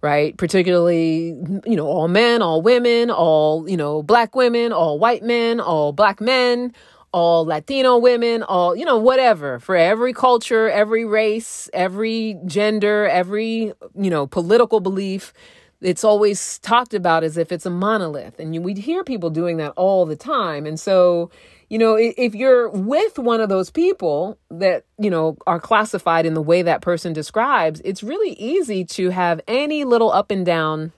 right? 0.00 0.36
Particularly, 0.36 1.34
you 1.66 1.76
know, 1.76 1.86
all 1.86 2.08
men, 2.08 2.42
all 2.42 2.62
women, 2.62 3.10
all, 3.10 3.68
you 3.68 3.76
know, 3.76 4.02
black 4.02 4.34
women, 4.36 4.72
all 4.72 4.98
white 4.98 5.22
men, 5.22 5.60
all 5.60 5.92
black 5.92 6.20
men, 6.20 6.72
all 7.12 7.44
Latino 7.44 7.98
women, 7.98 8.42
all, 8.42 8.76
you 8.76 8.84
know, 8.84 8.98
whatever. 8.98 9.58
For 9.58 9.74
every 9.74 10.12
culture, 10.12 10.68
every 10.68 11.04
race, 11.04 11.68
every 11.72 12.38
gender, 12.46 13.06
every, 13.08 13.72
you 13.94 14.10
know, 14.10 14.26
political 14.26 14.80
belief, 14.80 15.32
it's 15.80 16.04
always 16.04 16.58
talked 16.58 16.94
about 16.94 17.24
as 17.24 17.36
if 17.36 17.52
it's 17.52 17.66
a 17.66 17.70
monolith. 17.70 18.38
And 18.40 18.64
we'd 18.64 18.78
hear 18.78 19.04
people 19.04 19.30
doing 19.30 19.58
that 19.58 19.72
all 19.76 20.06
the 20.06 20.16
time. 20.16 20.66
And 20.66 20.78
so, 20.78 21.30
you 21.68 21.78
know, 21.78 21.96
if 21.96 22.34
you're 22.34 22.68
with 22.68 23.18
one 23.18 23.40
of 23.40 23.48
those 23.48 23.70
people 23.70 24.38
that, 24.50 24.84
you 24.98 25.10
know, 25.10 25.36
are 25.46 25.60
classified 25.60 26.26
in 26.26 26.34
the 26.34 26.42
way 26.42 26.62
that 26.62 26.80
person 26.80 27.12
describes, 27.12 27.80
it's 27.84 28.02
really 28.02 28.32
easy 28.32 28.84
to 28.86 29.10
have 29.10 29.40
any 29.46 29.84
little 29.84 30.10
up 30.10 30.30
and 30.30 30.44
down, 30.44 30.92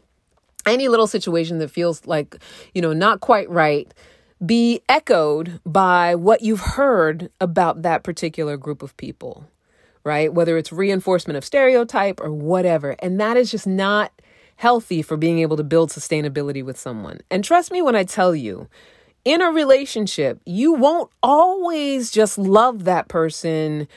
any 0.67 0.89
little 0.89 1.07
situation 1.07 1.59
that 1.59 1.71
feels 1.71 2.07
like, 2.07 2.37
you 2.75 2.81
know, 2.81 2.93
not 2.93 3.21
quite 3.21 3.51
right 3.51 3.93
be 4.45 4.81
echoed 4.89 5.61
by 5.67 6.15
what 6.15 6.43
you've 6.43 6.61
heard 6.61 7.31
about 7.41 7.83
that 7.83 8.03
particular 8.03 8.57
group 8.57 8.83
of 8.83 8.97
people, 8.97 9.45
right? 10.05 10.33
Whether 10.33 10.57
it's 10.57 10.73
reinforcement 10.73 11.37
of 11.37 11.45
stereotype 11.45 12.21
or 12.21 12.33
whatever. 12.33 12.97
And 13.01 13.21
that 13.21 13.37
is 13.37 13.51
just 13.51 13.67
not 13.67 14.13
healthy 14.61 15.01
for 15.01 15.17
being 15.17 15.39
able 15.39 15.57
to 15.57 15.65
build 15.65 15.89
sustainability 15.89 16.63
with 16.63 16.79
someone. 16.79 17.19
And 17.31 17.43
trust 17.43 17.73
me 17.73 17.81
when 17.81 17.97
I 17.97 18.05
tell 18.05 18.35
you, 18.35 18.69
in 19.25 19.41
a 19.41 19.51
relationship, 19.51 20.39
you 20.45 20.75
won't 20.75 21.11
always 21.23 22.11
just 22.11 22.37
love 22.37 22.85
that 22.85 23.09
person 23.09 23.89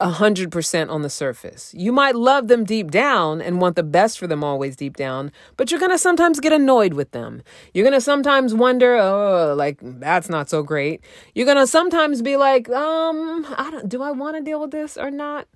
100% 0.00 0.90
on 0.90 1.02
the 1.02 1.10
surface. 1.10 1.72
You 1.76 1.92
might 1.92 2.16
love 2.16 2.48
them 2.48 2.64
deep 2.64 2.90
down 2.90 3.40
and 3.40 3.60
want 3.60 3.76
the 3.76 3.84
best 3.84 4.18
for 4.18 4.26
them 4.26 4.42
always 4.42 4.74
deep 4.74 4.96
down, 4.96 5.30
but 5.56 5.70
you're 5.70 5.78
going 5.78 5.92
to 5.92 5.98
sometimes 5.98 6.40
get 6.40 6.52
annoyed 6.52 6.94
with 6.94 7.12
them. 7.12 7.42
You're 7.72 7.84
going 7.84 7.94
to 7.94 8.00
sometimes 8.00 8.52
wonder, 8.52 8.96
oh, 8.96 9.54
like 9.56 9.78
that's 9.80 10.28
not 10.28 10.50
so 10.50 10.64
great. 10.64 11.04
You're 11.36 11.46
going 11.46 11.56
to 11.56 11.68
sometimes 11.68 12.20
be 12.20 12.36
like, 12.36 12.68
um, 12.70 13.46
I 13.56 13.70
don't 13.70 13.88
do 13.88 14.02
I 14.02 14.10
want 14.10 14.36
to 14.36 14.42
deal 14.42 14.60
with 14.60 14.72
this 14.72 14.96
or 14.96 15.12
not? 15.12 15.46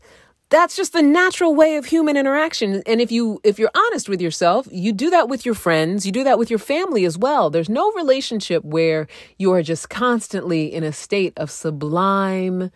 That's 0.54 0.76
just 0.76 0.92
the 0.92 1.02
natural 1.02 1.52
way 1.52 1.74
of 1.74 1.86
human 1.86 2.16
interaction. 2.16 2.80
And 2.86 3.00
if 3.00 3.10
you 3.10 3.40
if 3.42 3.58
you're 3.58 3.72
honest 3.74 4.08
with 4.08 4.22
yourself, 4.22 4.68
you 4.70 4.92
do 4.92 5.10
that 5.10 5.28
with 5.28 5.44
your 5.44 5.56
friends, 5.56 6.06
you 6.06 6.12
do 6.12 6.22
that 6.22 6.38
with 6.38 6.48
your 6.48 6.60
family 6.60 7.04
as 7.04 7.18
well. 7.18 7.50
There's 7.50 7.68
no 7.68 7.90
relationship 7.94 8.64
where 8.64 9.08
you 9.36 9.50
are 9.50 9.64
just 9.64 9.90
constantly 9.90 10.72
in 10.72 10.84
a 10.84 10.92
state 10.92 11.32
of 11.36 11.50
sublime 11.50 12.70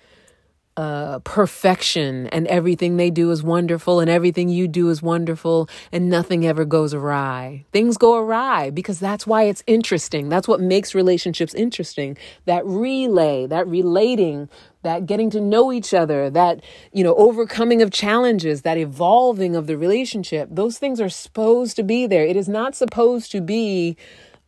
uh, 0.79 1.19
perfection 1.25 2.29
and 2.29 2.47
everything 2.47 2.99
they 2.99 3.11
do 3.11 3.33
is 3.33 3.43
wonderful 3.43 3.99
and 3.99 4.09
everything 4.09 4.49
you 4.49 4.69
do 4.69 4.91
is 4.91 5.03
wonderful 5.03 5.69
and 5.91 6.09
nothing 6.09 6.47
ever 6.47 6.65
goes 6.65 6.95
awry. 6.95 7.65
Things 7.73 7.99
go 7.99 8.17
awry 8.17 8.71
because 8.71 9.01
that's 9.01 9.27
why 9.27 9.43
it's 9.43 9.65
interesting. 9.67 10.29
That's 10.29 10.47
what 10.47 10.61
makes 10.61 10.95
relationships 10.95 11.53
interesting. 11.53 12.17
That 12.45 12.65
relay, 12.65 13.45
that 13.47 13.67
relating, 13.67 14.49
that 14.83 15.05
getting 15.07 15.31
to 15.31 15.41
know 15.41 15.73
each 15.73 15.93
other, 15.93 16.31
that, 16.31 16.63
you 16.93 17.03
know, 17.03 17.17
overcoming 17.17 17.83
of 17.83 17.91
challenges, 17.91 18.63
that 18.63 18.79
evolving 18.79 19.57
of 19.57 19.67
the 19.67 19.77
relationship. 19.77 20.49
Those 20.49 20.79
things 20.79 21.01
are 21.01 21.09
supposed 21.09 21.75
to 21.75 21.83
be 21.83 22.07
there. 22.07 22.25
It 22.25 22.37
is 22.37 22.49
not 22.49 22.77
supposed 22.77 23.33
to 23.33 23.41
be 23.41 23.97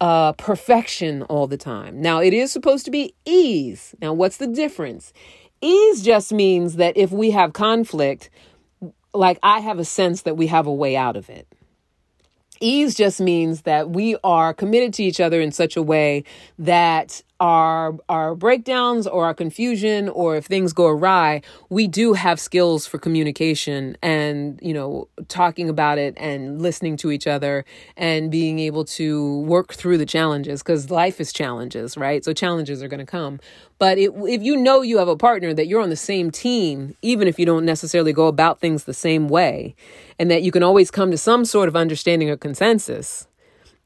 uh, 0.01 0.31
perfection 0.35 1.23
all 1.25 1.49
the 1.49 1.57
time. 1.57 2.01
Now, 2.01 2.21
it 2.21 2.33
is 2.33 2.53
supposed 2.53 2.85
to 2.85 2.93
be 2.93 3.15
ease. 3.25 3.97
Now, 4.01 4.13
what's 4.13 4.37
the 4.37 4.47
difference? 4.47 5.13
Ease 5.61 6.03
just 6.03 6.33
means 6.33 6.77
that 6.77 6.97
if 6.97 7.11
we 7.11 7.31
have 7.33 7.53
conflict, 7.53 8.31
like 9.13 9.39
I 9.43 9.61
have 9.61 9.79
a 9.79 9.85
sense 9.85 10.23
that 10.23 10.37
we 10.37 10.47
have 10.47 10.67
a 10.67 10.73
way 10.73 10.97
out 10.97 11.17
of 11.17 11.29
it. 11.29 11.47
Ease 12.61 12.95
just 12.95 13.21
means 13.21 13.63
that 13.63 13.91
we 13.91 14.17
are 14.23 14.53
committed 14.53 14.93
to 14.95 15.03
each 15.03 15.21
other 15.21 15.41
in 15.41 15.51
such 15.51 15.77
a 15.77 15.83
way 15.83 16.25
that 16.59 17.23
our 17.41 17.97
our 18.09 18.35
breakdowns 18.35 19.07
or 19.07 19.25
our 19.25 19.35
confusion 19.35 20.09
or 20.11 20.37
if 20.37 20.45
things 20.45 20.73
go 20.73 20.87
awry 20.87 21.41
we 21.71 21.89
do 21.89 22.13
have 22.13 22.39
skills 22.39 22.87
for 22.87 22.99
communication 22.99 23.97
and 24.03 24.59
you 24.63 24.75
know 24.75 25.09
talking 25.29 25.69
about 25.69 25.99
it 25.99 26.15
and 26.19 26.61
listening 26.61 26.97
to 26.97 27.11
each 27.11 27.27
other 27.27 27.65
and 27.97 28.31
being 28.31 28.59
able 28.59 28.85
to 28.85 29.41
work 29.41 29.73
through 29.73 29.97
the 29.97 30.07
challenges 30.07 30.63
because 30.63 30.91
life 30.91 31.21
is 31.21 31.33
challenges 31.33 31.97
right? 31.97 32.25
So 32.25 32.33
challenges 32.33 32.83
are 32.83 32.89
going 32.89 33.01
to 33.01 33.07
come. 33.07 33.41
But 33.79 33.99
it, 33.99 34.11
if 34.15 34.43
you 34.43 34.57
know 34.57 34.83
you 34.83 34.99
have 34.99 35.09
a 35.09 35.17
partner 35.17 35.55
that 35.55 35.67
you're 35.67 35.81
on 35.81 35.91
the 35.91 35.97
same 35.97 36.31
team 36.31 36.95
even 37.03 37.27
if 37.27 37.39
you 37.39 37.47
don't 37.47 37.65
necessarily 37.65 38.13
go 38.13 38.27
about 38.27 38.61
things 38.61 38.85
the 38.85 38.95
same 38.95 39.29
way 39.29 39.75
and 40.19 40.31
that 40.31 40.43
you 40.43 40.53
can 40.53 40.63
always 40.63 40.91
come 40.91 41.11
to 41.11 41.19
some 41.19 41.45
sort 41.45 41.69
of 41.69 41.77
understanding 41.77 42.29
or 42.29 42.37
consensus 42.37 43.27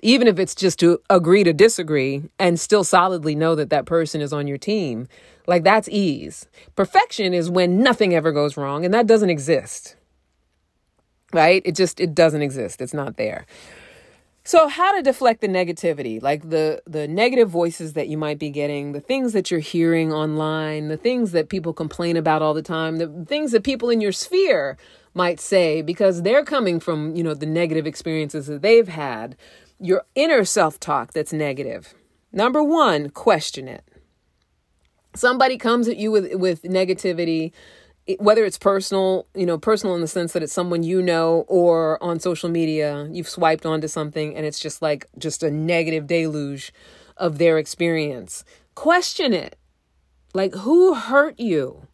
even 0.04 0.28
if 0.28 0.38
it's 0.38 0.54
just 0.54 0.78
to 0.80 1.00
agree 1.08 1.42
to 1.44 1.52
disagree 1.54 2.22
and 2.38 2.60
still 2.60 2.84
solidly 2.84 3.34
know 3.34 3.54
that 3.54 3.70
that 3.70 3.86
person 3.86 4.20
is 4.20 4.34
on 4.34 4.46
your 4.46 4.58
team, 4.58 5.08
like 5.46 5.64
that's 5.64 5.88
ease. 5.88 6.46
Perfection 6.76 7.32
is 7.32 7.50
when 7.50 7.82
nothing 7.82 8.14
ever 8.14 8.30
goes 8.30 8.56
wrong, 8.58 8.84
and 8.84 8.92
that 8.92 9.06
doesn't 9.06 9.30
exist. 9.30 9.96
Right? 11.32 11.62
It 11.64 11.74
just 11.74 12.00
it 12.00 12.14
doesn't 12.14 12.42
exist. 12.42 12.82
It's 12.82 12.94
not 12.94 13.16
there. 13.16 13.46
So 14.44 14.68
how 14.68 14.94
to 14.94 15.00
deflect 15.00 15.40
the 15.40 15.48
negativity, 15.48 16.22
like 16.22 16.50
the 16.50 16.82
the 16.86 17.08
negative 17.08 17.48
voices 17.48 17.94
that 17.94 18.08
you 18.08 18.18
might 18.18 18.38
be 18.38 18.50
getting, 18.50 18.92
the 18.92 19.00
things 19.00 19.32
that 19.32 19.50
you're 19.50 19.58
hearing 19.58 20.12
online, 20.12 20.88
the 20.88 20.98
things 20.98 21.32
that 21.32 21.48
people 21.48 21.72
complain 21.72 22.18
about 22.18 22.42
all 22.42 22.52
the 22.52 22.60
time, 22.60 22.98
the 22.98 23.24
things 23.26 23.52
that 23.52 23.64
people 23.64 23.88
in 23.88 24.02
your 24.02 24.12
sphere 24.12 24.76
might 25.14 25.40
say 25.40 25.80
because 25.80 26.22
they're 26.22 26.44
coming 26.44 26.78
from, 26.78 27.16
you 27.16 27.22
know, 27.22 27.32
the 27.32 27.46
negative 27.46 27.86
experiences 27.86 28.46
that 28.48 28.60
they've 28.60 28.88
had 28.88 29.34
your 29.84 30.04
inner 30.14 30.44
self 30.46 30.80
talk 30.80 31.12
that's 31.12 31.32
negative. 31.32 31.94
Number 32.32 32.62
one, 32.62 33.10
question 33.10 33.68
it. 33.68 33.84
Somebody 35.14 35.58
comes 35.58 35.88
at 35.88 35.98
you 35.98 36.10
with, 36.10 36.34
with 36.34 36.62
negativity, 36.62 37.52
whether 38.18 38.44
it's 38.46 38.58
personal, 38.58 39.26
you 39.34 39.44
know, 39.44 39.58
personal 39.58 39.94
in 39.94 40.00
the 40.00 40.08
sense 40.08 40.32
that 40.32 40.42
it's 40.42 40.54
someone 40.54 40.82
you 40.82 41.02
know, 41.02 41.44
or 41.48 42.02
on 42.02 42.18
social 42.18 42.48
media, 42.48 43.08
you've 43.12 43.28
swiped 43.28 43.66
onto 43.66 43.86
something 43.86 44.34
and 44.34 44.46
it's 44.46 44.58
just 44.58 44.80
like 44.80 45.06
just 45.18 45.42
a 45.42 45.50
negative 45.50 46.06
deluge 46.06 46.72
of 47.18 47.36
their 47.36 47.58
experience. 47.58 48.42
Question 48.74 49.34
it. 49.34 49.56
Like, 50.32 50.54
who 50.54 50.94
hurt 50.94 51.38
you? 51.38 51.86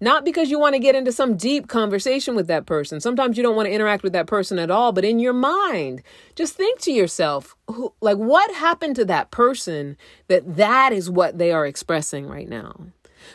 Not 0.00 0.24
because 0.24 0.50
you 0.50 0.58
want 0.58 0.74
to 0.74 0.78
get 0.78 0.94
into 0.94 1.12
some 1.12 1.36
deep 1.36 1.68
conversation 1.68 2.34
with 2.34 2.46
that 2.48 2.66
person. 2.66 3.00
Sometimes 3.00 3.36
you 3.36 3.42
don't 3.42 3.56
want 3.56 3.66
to 3.66 3.72
interact 3.72 4.02
with 4.02 4.12
that 4.12 4.26
person 4.26 4.58
at 4.58 4.70
all, 4.70 4.92
but 4.92 5.04
in 5.04 5.18
your 5.18 5.32
mind, 5.32 6.02
just 6.34 6.54
think 6.54 6.80
to 6.80 6.92
yourself, 6.92 7.56
who, 7.68 7.92
like 8.00 8.18
what 8.18 8.54
happened 8.54 8.96
to 8.96 9.04
that 9.06 9.30
person 9.30 9.96
that 10.28 10.56
that 10.56 10.92
is 10.92 11.10
what 11.10 11.38
they 11.38 11.52
are 11.52 11.66
expressing 11.66 12.26
right 12.26 12.48
now? 12.48 12.86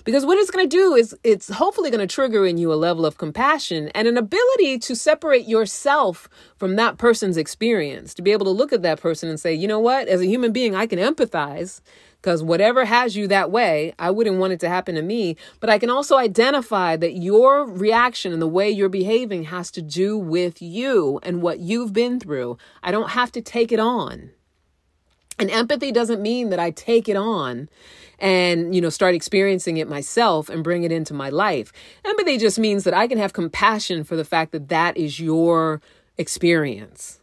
Because 0.03 0.25
what 0.25 0.37
it's 0.37 0.51
going 0.51 0.67
to 0.67 0.75
do 0.75 0.95
is 0.95 1.15
it's 1.23 1.49
hopefully 1.49 1.89
going 1.89 2.05
to 2.05 2.13
trigger 2.13 2.45
in 2.45 2.57
you 2.57 2.73
a 2.73 2.75
level 2.75 3.05
of 3.05 3.17
compassion 3.17 3.89
and 3.89 4.07
an 4.07 4.17
ability 4.17 4.79
to 4.79 4.95
separate 4.95 5.47
yourself 5.47 6.29
from 6.57 6.75
that 6.75 6.97
person's 6.97 7.37
experience, 7.37 8.13
to 8.13 8.21
be 8.21 8.31
able 8.31 8.45
to 8.45 8.51
look 8.51 8.73
at 8.73 8.81
that 8.81 9.01
person 9.01 9.29
and 9.29 9.39
say, 9.39 9.53
you 9.53 9.67
know 9.67 9.79
what, 9.79 10.07
as 10.07 10.21
a 10.21 10.27
human 10.27 10.51
being, 10.51 10.75
I 10.75 10.85
can 10.85 10.99
empathize 10.99 11.81
because 12.21 12.43
whatever 12.43 12.85
has 12.85 13.15
you 13.15 13.27
that 13.27 13.49
way, 13.49 13.93
I 13.97 14.11
wouldn't 14.11 14.37
want 14.37 14.53
it 14.53 14.59
to 14.59 14.69
happen 14.69 14.93
to 14.93 15.01
me. 15.01 15.37
But 15.59 15.71
I 15.71 15.79
can 15.79 15.89
also 15.89 16.17
identify 16.17 16.95
that 16.97 17.13
your 17.13 17.65
reaction 17.65 18.31
and 18.31 18.41
the 18.41 18.47
way 18.47 18.69
you're 18.69 18.89
behaving 18.89 19.45
has 19.45 19.71
to 19.71 19.81
do 19.81 20.19
with 20.19 20.61
you 20.61 21.19
and 21.23 21.41
what 21.41 21.59
you've 21.59 21.93
been 21.93 22.19
through. 22.19 22.59
I 22.83 22.91
don't 22.91 23.09
have 23.09 23.31
to 23.31 23.41
take 23.41 23.71
it 23.71 23.79
on. 23.79 24.29
And 25.39 25.49
empathy 25.49 25.91
doesn't 25.91 26.21
mean 26.21 26.51
that 26.51 26.59
I 26.59 26.69
take 26.69 27.09
it 27.09 27.15
on 27.15 27.67
and, 28.21 28.73
you 28.73 28.79
know, 28.79 28.89
start 28.89 29.15
experiencing 29.15 29.77
it 29.77 29.89
myself 29.89 30.47
and 30.47 30.63
bring 30.63 30.83
it 30.83 30.91
into 30.91 31.13
my 31.13 31.29
life. 31.29 31.73
Empathy 32.05 32.37
just 32.37 32.57
means 32.57 32.85
that 32.85 32.93
I 32.93 33.07
can 33.07 33.17
have 33.17 33.33
compassion 33.33 34.05
for 34.05 34.15
the 34.15 34.23
fact 34.23 34.53
that 34.53 34.69
that 34.69 34.95
is 34.95 35.19
your 35.19 35.81
experience 36.17 37.19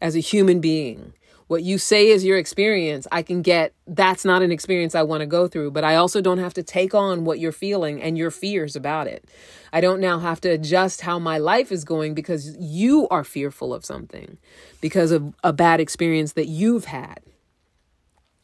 as 0.00 0.14
a 0.14 0.20
human 0.20 0.60
being 0.60 1.14
what 1.52 1.62
you 1.62 1.76
say 1.76 2.08
is 2.08 2.24
your 2.24 2.38
experience, 2.38 3.06
I 3.12 3.20
can 3.20 3.42
get 3.42 3.74
that's 3.86 4.24
not 4.24 4.40
an 4.40 4.50
experience 4.50 4.94
I 4.94 5.02
want 5.02 5.20
to 5.20 5.26
go 5.26 5.46
through, 5.46 5.72
but 5.72 5.84
I 5.84 5.96
also 5.96 6.22
don't 6.22 6.38
have 6.38 6.54
to 6.54 6.62
take 6.62 6.94
on 6.94 7.24
what 7.24 7.40
you're 7.40 7.52
feeling 7.52 8.00
and 8.00 8.16
your 8.16 8.30
fears 8.30 8.74
about 8.74 9.06
it. 9.06 9.28
I 9.70 9.82
don't 9.82 10.00
now 10.00 10.18
have 10.18 10.40
to 10.42 10.48
adjust 10.48 11.02
how 11.02 11.18
my 11.18 11.36
life 11.36 11.70
is 11.70 11.84
going 11.84 12.14
because 12.14 12.56
you 12.58 13.06
are 13.10 13.22
fearful 13.22 13.74
of 13.74 13.84
something 13.84 14.38
because 14.80 15.10
of 15.10 15.34
a 15.44 15.52
bad 15.52 15.78
experience 15.78 16.32
that 16.32 16.46
you've 16.46 16.86
had. 16.86 17.20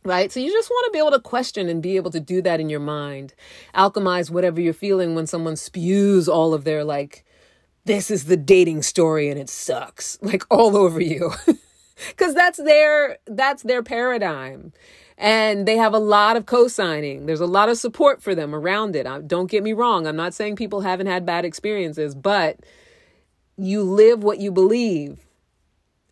Right? 0.08 0.32
So 0.32 0.40
you 0.40 0.50
just 0.50 0.70
want 0.70 0.86
to 0.86 0.92
be 0.92 0.98
able 0.98 1.10
to 1.10 1.20
question 1.20 1.68
and 1.68 1.82
be 1.82 1.96
able 1.96 2.10
to 2.12 2.20
do 2.20 2.40
that 2.42 2.60
in 2.60 2.70
your 2.70 2.80
mind. 2.80 3.34
Alchemize 3.74 4.30
whatever 4.30 4.60
you're 4.60 4.72
feeling 4.72 5.14
when 5.14 5.26
someone 5.26 5.54
spews 5.54 6.28
all 6.28 6.54
of 6.54 6.64
their 6.64 6.82
like 6.82 7.26
this 7.84 8.10
is 8.10 8.24
the 8.24 8.36
dating 8.36 8.82
story 8.82 9.28
and 9.28 9.38
it 9.38 9.50
sucks 9.50 10.18
like 10.22 10.44
all 10.50 10.76
over 10.76 11.00
you. 11.00 11.32
because 12.08 12.34
that's 12.34 12.58
their 12.58 13.18
that's 13.26 13.62
their 13.64 13.82
paradigm 13.82 14.72
and 15.16 15.66
they 15.66 15.76
have 15.76 15.94
a 15.94 15.98
lot 15.98 16.36
of 16.36 16.46
co-signing 16.46 17.26
there's 17.26 17.40
a 17.40 17.46
lot 17.46 17.68
of 17.68 17.76
support 17.76 18.22
for 18.22 18.34
them 18.34 18.54
around 18.54 18.94
it 18.94 19.06
uh, 19.06 19.20
don't 19.20 19.50
get 19.50 19.62
me 19.62 19.72
wrong 19.72 20.06
i'm 20.06 20.16
not 20.16 20.34
saying 20.34 20.54
people 20.54 20.80
haven't 20.80 21.06
had 21.06 21.26
bad 21.26 21.44
experiences 21.44 22.14
but 22.14 22.60
you 23.56 23.82
live 23.82 24.22
what 24.22 24.38
you 24.38 24.52
believe 24.52 25.26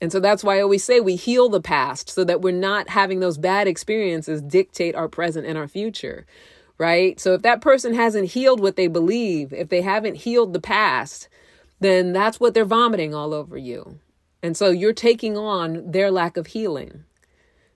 and 0.01 0.13
so 0.13 0.21
that's 0.21 0.45
why 0.45 0.59
I 0.59 0.63
always 0.63 0.85
say 0.85 1.01
we 1.01 1.17
heal 1.17 1.49
the 1.49 1.61
past 1.61 2.11
so 2.11 2.25
that 2.25 2.43
we're 2.43 2.53
not 2.53 2.91
having 2.91 3.21
those 3.21 3.39
bad 3.39 3.67
experiences 3.67 4.43
dictate 4.43 4.95
our 4.95 5.09
present 5.09 5.47
and 5.47 5.57
our 5.57 5.69
future, 5.69 6.27
right? 6.79 7.19
So 7.19 7.33
if 7.33 7.43
that 7.43 7.63
person 7.63 7.95
hasn't 7.95 8.31
healed 8.31 8.61
what 8.61 8.77
they 8.77 8.89
believe, 8.89 9.53
if 9.53 9.71
they 9.71 9.81
haven't 9.81 10.17
healed 10.17 10.53
the 10.53 10.61
past, 10.61 11.29
then 11.81 12.13
that's 12.13 12.39
what 12.39 12.53
they're 12.53 12.65
vomiting 12.67 13.15
all 13.15 13.33
over 13.33 13.57
you. 13.57 13.99
And 14.43 14.57
so 14.57 14.69
you're 14.69 14.93
taking 14.93 15.37
on 15.37 15.91
their 15.91 16.11
lack 16.11 16.37
of 16.37 16.49
healing, 16.49 17.05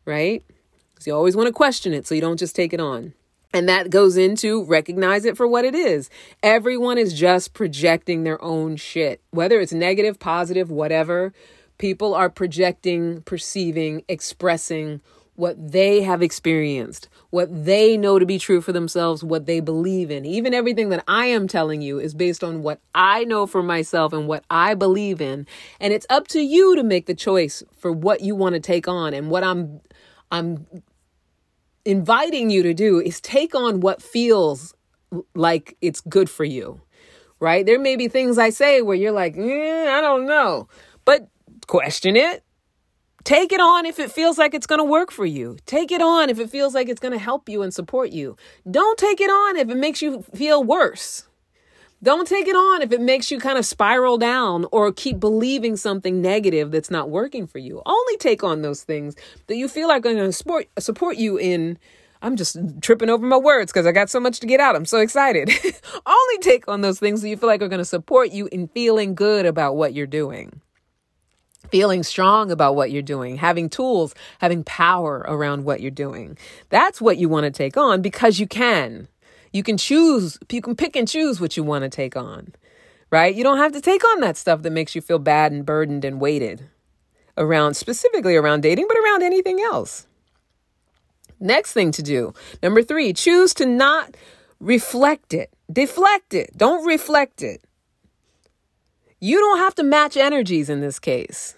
right? 0.05 0.45
Because 0.91 1.07
you 1.07 1.15
always 1.15 1.37
want 1.37 1.47
to 1.47 1.53
question 1.53 1.95
it 1.95 2.07
so 2.07 2.15
you 2.15 2.21
don't 2.21 2.39
just 2.39 2.55
take 2.55 2.75
it 2.75 2.81
on. 2.81 3.15
And 3.53 3.69
that 3.69 3.91
goes 3.91 4.17
into 4.17 4.63
recognize 4.65 5.25
it 5.25 5.37
for 5.37 5.49
what 5.49 5.65
it 5.65 5.75
is. 5.75 6.09
Everyone 6.43 6.99
is 6.99 7.19
just 7.19 7.55
projecting 7.55 8.23
their 8.23 8.41
own 8.45 8.77
shit, 8.77 9.23
whether 9.31 9.59
it's 9.59 9.73
negative, 9.73 10.21
positive, 10.21 10.71
whatever. 10.71 11.33
People 11.81 12.15
are 12.15 12.29
projecting, 12.29 13.23
perceiving, 13.23 14.05
expressing 14.07 15.01
what 15.35 15.57
they 15.73 16.03
have 16.03 16.21
experienced, 16.21 17.09
what 17.31 17.49
they 17.65 17.97
know 17.97 18.19
to 18.19 18.27
be 18.27 18.39
true 18.39 18.61
for 18.61 18.73
themselves, 18.73 19.25
what 19.25 19.47
they 19.47 19.61
believe 19.61 20.11
in. 20.11 20.27
Even 20.27 20.53
everything 20.53 20.91
that 20.91 21.03
I 21.09 21.25
am 21.25 21.49
telling 21.49 21.81
you 21.81 21.99
is 21.99 22.13
based 22.13 22.45
on 22.45 22.63
what 22.63 22.81
I 22.95 23.25
know 23.25 23.47
for 23.47 23.63
myself 23.63 24.13
and 24.13 24.29
what 24.29 24.45
I 24.51 24.75
believe 24.75 25.23
in. 25.23 25.47
And 25.81 25.95
it's 25.95 26.05
up 26.11 26.29
to 26.29 26.41
you 26.41 26.77
to 26.77 26.83
make 26.83 27.07
the 27.07 27.15
choice 27.15 27.63
for 27.79 27.91
what 27.91 28.21
you 28.21 28.37
want 28.37 28.53
to 28.57 28.61
take 28.61 28.87
on 28.87 29.15
and 29.15 29.31
what 29.31 29.43
I'm 29.43 29.81
I'm 30.31 30.67
inviting 31.87 32.51
you 32.51 32.63
to 32.63 32.75
do 32.75 33.01
is 33.01 33.23
take 33.23 33.55
on 33.55 33.81
what 33.81 34.03
feels 34.03 34.75
like 35.35 35.79
it's 35.81 36.03
good 36.03 36.29
for 36.29 36.45
you, 36.45 36.83
right? 37.41 37.65
There 37.65 37.79
may 37.79 37.97
be 37.97 38.09
things 38.09 38.37
I 38.37 38.51
say 38.51 38.83
where 38.83 38.97
you're 38.97 39.11
like, 39.11 39.39
eh, 39.39 39.89
I 39.91 40.03
don't 40.03 40.27
know, 40.27 40.69
but 41.07 41.27
question 41.71 42.17
it. 42.17 42.43
Take 43.23 43.53
it 43.53 43.61
on 43.61 43.87
if 43.87 44.01
it 44.01 44.11
feels 44.11 44.39
like 44.39 44.55
it's 44.55 44.67
going 44.67 44.81
to 44.81 44.85
work 44.85 45.13
for 45.13 45.25
you. 45.25 45.57
Take 45.67 45.93
it 45.93 46.03
on 46.03 46.29
if 46.29 46.41
it 46.41 46.51
feels 46.51 46.75
like 46.75 46.89
it's 46.89 47.01
going 47.01 47.13
to 47.13 47.19
help 47.19 47.49
you 47.49 47.63
and 47.63 47.73
support 47.73 48.11
you. 48.11 48.37
Don't 48.69 48.99
take 48.99 49.21
it 49.21 49.31
on 49.31 49.57
if 49.57 49.71
it 49.71 49.77
makes 49.77 50.03
you 50.03 50.23
feel 50.35 50.65
worse. 50.65 51.29
Don't 52.03 52.27
take 52.27 52.49
it 52.49 52.57
on 52.57 52.83
if 52.83 52.91
it 52.91 53.01
makes 53.01 53.31
you 53.31 53.39
kind 53.39 53.57
of 53.57 53.65
spiral 53.65 54.19
down 54.19 54.67
or 54.73 54.91
keep 54.91 55.21
believing 55.21 55.77
something 55.77 56.21
negative 56.21 56.73
that's 56.73 56.91
not 56.91 57.09
working 57.09 57.47
for 57.47 57.59
you. 57.59 57.83
Only 57.87 58.17
take 58.17 58.43
on 58.43 58.63
those 58.63 58.83
things 58.83 59.15
that 59.47 59.57
you 59.57 59.69
feel 59.69 59.87
like 59.87 60.01
are 60.01 60.15
going 60.15 60.17
to 60.17 60.33
support, 60.33 60.67
support 60.79 61.19
you 61.19 61.37
in. 61.37 61.79
I'm 62.21 62.35
just 62.35 62.57
tripping 62.81 63.11
over 63.11 63.25
my 63.25 63.37
words 63.37 63.71
because 63.71 63.87
I 63.87 63.93
got 63.93 64.11
so 64.11 64.19
much 64.19 64.41
to 64.41 64.47
get 64.47 64.59
out. 64.59 64.75
I'm 64.75 64.87
so 64.87 64.99
excited. 64.99 65.51
Only 66.07 66.39
take 66.41 66.67
on 66.67 66.81
those 66.81 66.99
things 66.99 67.23
that 67.23 67.29
you 67.29 67.37
feel 67.37 67.49
like 67.49 67.63
are 67.63 67.69
going 67.69 67.79
to 67.79 67.85
support 67.85 68.33
you 68.33 68.49
in 68.51 68.67
feeling 68.67 69.15
good 69.15 69.47
about 69.47 69.77
what 69.77 69.95
you're 69.95 70.07
doing 70.07 70.61
feeling 71.71 72.03
strong 72.03 72.51
about 72.51 72.75
what 72.75 72.91
you're 72.91 73.03
doing, 73.03 73.37
having 73.37 73.69
tools, 73.69 74.15
having 74.39 74.65
power 74.65 75.25
around 75.27 75.65
what 75.65 75.81
you're 75.81 75.91
doing. 75.91 76.37
That's 76.69 77.01
what 77.01 77.19
you 77.19 77.29
want 77.29 77.45
to 77.45 77.51
take 77.51 77.77
on 77.77 78.03
because 78.03 78.39
you 78.39 78.47
can. 78.47 79.09
You 79.53 79.63
can 79.63 79.77
choose, 79.77 80.39
you 80.51 80.63
can 80.63 80.77
pick 80.77 80.95
and 80.95 81.09
choose 81.09 81.41
what 81.41 81.57
you 81.57 81.65
want 81.65 81.83
to 81.83 81.89
take 81.89 82.17
on, 82.17 82.55
right? 83.11 83.35
You 83.35 83.43
don't 83.43 83.59
have 83.59 83.73
to 83.73 83.81
take 83.81 84.05
on 84.11 84.21
that 84.21 84.37
stuff 84.37 84.63
that 84.63 84.71
makes 84.71 84.95
you 84.95 85.01
feel 85.01 85.19
bad 85.19 85.51
and 85.53 85.67
burdened 85.67 86.05
and 86.05 86.21
weighted 86.21 86.69
around, 87.37 87.75
specifically 87.75 88.37
around 88.37 88.63
dating, 88.63 88.87
but 88.87 88.97
around 88.99 89.23
anything 89.23 89.61
else. 89.61 90.07
Next 91.41 91.73
thing 91.73 91.91
to 91.93 92.03
do, 92.03 92.35
number 92.63 92.83
three, 92.83 93.13
choose 93.13 93.55
to 93.55 93.67
not 93.67 94.15
reflect 94.61 95.33
it, 95.33 95.51
deflect 95.73 96.35
it. 96.35 96.57
Don't 96.57 96.85
reflect 96.87 97.43
it. 97.43 97.65
You 99.21 99.39
don't 99.39 99.59
have 99.59 99.75
to 99.77 99.83
match 99.83 100.17
energies 100.17 100.71
in 100.71 100.81
this 100.81 100.99
case, 100.99 101.55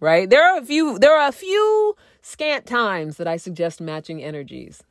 right? 0.00 0.28
There 0.28 0.44
are 0.44 0.58
a 0.58 0.64
few, 0.64 0.98
there 0.98 1.16
are 1.16 1.28
a 1.28 1.32
few 1.32 1.96
scant 2.22 2.66
times 2.66 3.16
that 3.16 3.28
I 3.28 3.36
suggest 3.36 3.80
matching 3.80 4.22
energies. 4.22 4.82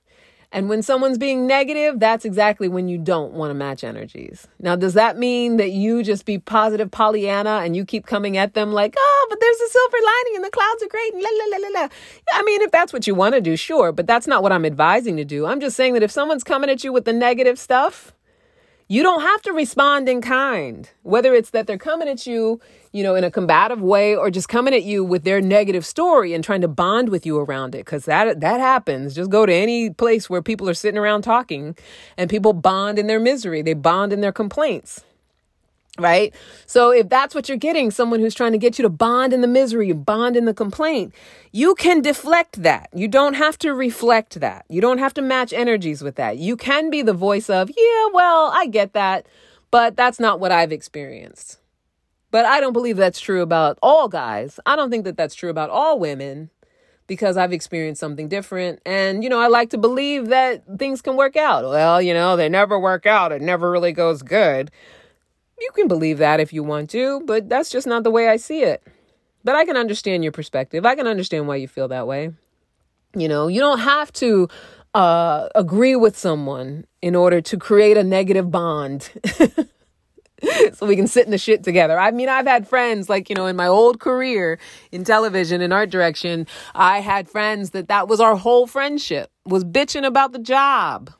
And 0.55 0.69
when 0.69 0.81
someone's 0.81 1.17
being 1.17 1.47
negative, 1.47 2.00
that's 2.00 2.24
exactly 2.24 2.69
when 2.69 2.88
you 2.88 2.97
don't 2.97 3.33
want 3.33 3.50
to 3.50 3.53
match 3.53 3.83
energies. 3.83 4.47
Now, 4.57 4.77
does 4.77 4.93
that 4.93 5.17
mean 5.17 5.57
that 5.57 5.71
you 5.71 6.01
just 6.01 6.25
be 6.25 6.38
positive 6.38 6.89
Pollyanna 6.89 7.62
and 7.65 7.75
you 7.75 7.83
keep 7.83 8.05
coming 8.05 8.38
at 8.38 8.53
them 8.53 8.71
like, 8.71 8.95
oh, 8.97 9.27
but 9.29 9.41
there's 9.41 9.59
a 9.59 9.69
silver 9.69 9.97
lining 9.97 10.35
and 10.38 10.45
the 10.45 10.51
clouds 10.51 10.81
are 10.81 10.88
great 10.88 11.13
and 11.13 11.21
la 11.21 11.29
la 11.29 11.57
la 11.57 11.57
la 11.57 11.81
la? 11.81 11.89
I 12.31 12.43
mean, 12.43 12.62
if 12.62 12.71
that's 12.71 12.93
what 12.93 13.05
you 13.05 13.13
want 13.15 13.35
to 13.35 13.41
do, 13.41 13.57
sure, 13.57 13.91
but 13.91 14.07
that's 14.07 14.27
not 14.27 14.43
what 14.43 14.53
I'm 14.53 14.65
advising 14.65 15.17
to 15.17 15.25
do. 15.25 15.45
I'm 15.45 15.59
just 15.59 15.75
saying 15.75 15.93
that 15.95 16.03
if 16.03 16.12
someone's 16.12 16.45
coming 16.45 16.69
at 16.69 16.85
you 16.85 16.93
with 16.93 17.03
the 17.03 17.12
negative 17.12 17.59
stuff, 17.59 18.14
you 18.88 19.01
don't 19.01 19.22
have 19.22 19.42
to 19.44 19.51
respond 19.51 20.08
in 20.08 20.22
kind, 20.22 20.89
whether 21.01 21.34
it's 21.34 21.50
that 21.50 21.65
they're 21.65 21.77
coming 21.77 22.08
at 22.08 22.27
you, 22.27 22.60
you 22.92 23.04
know, 23.04 23.15
in 23.15 23.24
a 23.24 23.32
combative 23.32 23.82
way 23.82 24.15
or 24.15 24.30
just 24.30 24.48
coming 24.48 24.75
at 24.75 24.84
you 24.84 25.04
with 25.04 25.24
their 25.24 25.42
negative 25.42 25.86
story 25.86 26.34
and 26.34 26.44
trying 26.44 26.62
to 26.62 26.68
bond 26.68 27.10
with 27.10 27.25
you 27.25 27.38
around 27.39 27.74
it 27.74 27.86
cuz 27.86 28.06
that 28.06 28.39
that 28.42 28.60
happens. 28.60 29.15
Just 29.15 29.32
go 29.32 29.46
to 29.46 29.54
any 29.54 29.89
place 29.89 30.30
where 30.30 30.42
people 30.42 30.70
are 30.70 30.75
sitting 30.75 31.00
around 31.00 31.24
talking 31.24 31.75
and 32.15 32.30
people 32.30 32.54
bond 32.54 33.00
in 33.00 33.08
their 33.08 33.20
misery. 33.20 33.63
They 33.63 33.74
bond 33.74 34.13
in 34.13 34.22
their 34.22 34.32
complaints 34.32 35.04
right? 35.99 36.33
So 36.65 36.91
if 36.91 37.09
that's 37.09 37.33
what 37.33 37.47
you're 37.47 37.57
getting, 37.57 37.91
someone 37.91 38.19
who's 38.19 38.36
trying 38.36 38.51
to 38.51 38.58
get 38.58 38.77
you 38.77 38.84
to 38.84 38.89
bond 38.89 39.34
in 39.34 39.41
the 39.41 39.47
misery, 39.47 39.91
bond 39.93 40.36
in 40.36 40.45
the 40.45 40.53
complaint, 40.53 41.13
you 41.51 41.75
can 41.75 42.01
deflect 42.01 42.63
that. 42.63 42.89
You 42.93 43.08
don't 43.08 43.36
have 43.36 43.58
to 43.60 43.73
reflect 43.73 44.39
that. 44.39 44.65
You 44.69 44.81
don't 44.81 44.97
have 44.97 45.13
to 45.15 45.21
match 45.21 45.53
energies 45.53 46.01
with 46.01 46.15
that. 46.15 46.38
You 46.38 46.58
can 46.58 46.89
be 46.89 47.01
the 47.01 47.13
voice 47.13 47.49
of, 47.49 47.69
yeah, 47.69 48.08
well, 48.13 48.51
I 48.53 48.67
get 48.67 48.93
that, 48.93 49.25
but 49.71 49.95
that's 49.95 50.19
not 50.19 50.39
what 50.39 50.51
I've 50.51 50.71
experienced. 50.71 51.60
But 52.31 52.45
I 52.45 52.60
don't 52.60 52.73
believe 52.73 52.97
that's 52.97 53.21
true 53.21 53.41
about 53.41 53.79
all 53.81 54.10
guys. 54.10 54.60
I 54.65 54.75
don't 54.75 54.89
think 54.89 55.05
that 55.05 55.15
that's 55.15 55.36
true 55.36 55.49
about 55.49 55.69
all 55.69 55.99
women 55.99 56.49
because 57.08 57.38
I've 57.38 57.53
experienced 57.53 57.99
something 57.99 58.27
different. 58.27 58.81
And, 58.86 59.23
you 59.23 59.29
know, 59.29 59.39
I 59.39 59.47
like 59.47 59.69
to 59.69 59.77
believe 59.77 60.27
that 60.27 60.63
things 60.77 61.01
can 61.01 61.15
work 61.15 61.38
out. 61.38 61.63
Well, 61.63 62.01
you 62.01 62.13
know, 62.13 62.36
they 62.36 62.49
never 62.49 62.79
work 62.79 63.05
out. 63.05 63.31
It 63.31 63.41
never 63.41 63.71
really 63.71 63.91
goes 63.91 64.21
good. 64.21 64.71
You 65.60 65.70
can 65.74 65.88
believe 65.88 66.18
that 66.18 66.39
if 66.39 66.52
you 66.52 66.63
want 66.63 66.89
to, 66.91 67.22
but 67.26 67.48
that's 67.48 67.70
just 67.70 67.88
not 67.88 68.04
the 68.04 68.12
way 68.12 68.28
I 68.28 68.38
see 68.38 68.62
it. 68.62 68.84
But 69.44 69.56
I 69.56 69.65
can 69.65 69.78
understand 69.78 70.24
your 70.24 70.32
perspective. 70.32 70.86
I 70.86 70.96
can 70.96 71.08
understand 71.08 71.48
why 71.48 71.58
you 71.58 71.68
feel 71.68 71.88
that 71.89 72.08
way. 72.08 72.32
You 73.15 73.28
know, 73.28 73.48
you 73.48 73.62
don't 73.62 73.80
have 73.80 74.12
to 74.13 74.50
uh, 74.94 75.50
agree 75.56 75.96
with 75.96 76.18
someone 76.18 76.86
in 77.02 77.15
order 77.15 77.41
to 77.41 77.58
create 77.58 77.96
a 77.96 78.04
negative 78.04 78.52
bond. 78.52 79.10
so 80.74 80.86
we 80.86 80.96
can 80.96 81.08
sit 81.08 81.26
in 81.26 81.32
the 81.32 81.38
shit 81.38 81.63
together. 81.63 81.98
I 81.98 82.12
mean, 82.12 82.28
I've 82.28 82.48
had 82.48 82.68
friends 82.68 83.10
like, 83.10 83.30
you 83.30 83.36
know, 83.36 83.46
in 83.46 83.56
my 83.56 83.68
old 83.68 84.00
career 84.00 84.60
in 84.91 85.04
television 85.04 85.62
and 85.62 85.72
art 85.72 85.89
direction, 85.89 86.48
I 86.74 87.00
had 87.00 87.30
friends 87.30 87.72
that 87.72 87.88
that 87.88 88.08
was 88.08 88.20
our 88.20 88.36
whole 88.36 88.68
friendship 88.68 89.30
was 89.46 89.63
bitching 89.63 90.06
about 90.06 90.32
the 90.32 90.39
job 90.39 91.12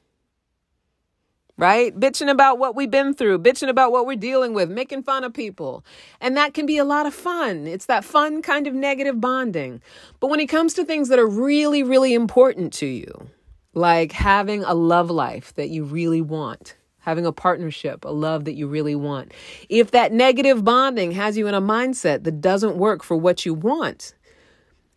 right? 1.57 1.97
Bitching 1.97 2.29
about 2.29 2.59
what 2.59 2.75
we've 2.75 2.91
been 2.91 3.13
through, 3.13 3.39
bitching 3.39 3.69
about 3.69 3.91
what 3.91 4.05
we're 4.05 4.15
dealing 4.15 4.53
with, 4.53 4.69
making 4.69 5.03
fun 5.03 5.23
of 5.23 5.33
people. 5.33 5.85
And 6.19 6.35
that 6.35 6.53
can 6.53 6.65
be 6.65 6.77
a 6.77 6.83
lot 6.83 7.05
of 7.05 7.13
fun. 7.13 7.67
It's 7.67 7.85
that 7.85 8.03
fun 8.03 8.41
kind 8.41 8.67
of 8.67 8.73
negative 8.73 9.21
bonding. 9.21 9.81
But 10.19 10.27
when 10.27 10.39
it 10.39 10.47
comes 10.47 10.73
to 10.73 10.85
things 10.85 11.09
that 11.09 11.19
are 11.19 11.27
really, 11.27 11.83
really 11.83 12.13
important 12.13 12.73
to 12.73 12.85
you, 12.85 13.29
like 13.73 14.11
having 14.11 14.63
a 14.63 14.73
love 14.73 15.09
life 15.09 15.53
that 15.55 15.69
you 15.69 15.83
really 15.83 16.21
want, 16.21 16.75
having 16.99 17.25
a 17.25 17.31
partnership, 17.31 18.03
a 18.03 18.09
love 18.09 18.45
that 18.45 18.55
you 18.55 18.67
really 18.67 18.95
want, 18.95 19.33
if 19.69 19.91
that 19.91 20.11
negative 20.11 20.63
bonding 20.63 21.11
has 21.11 21.37
you 21.37 21.47
in 21.47 21.53
a 21.53 21.61
mindset 21.61 22.23
that 22.23 22.41
doesn't 22.41 22.77
work 22.77 23.03
for 23.03 23.15
what 23.15 23.45
you 23.45 23.53
want, 23.53 24.13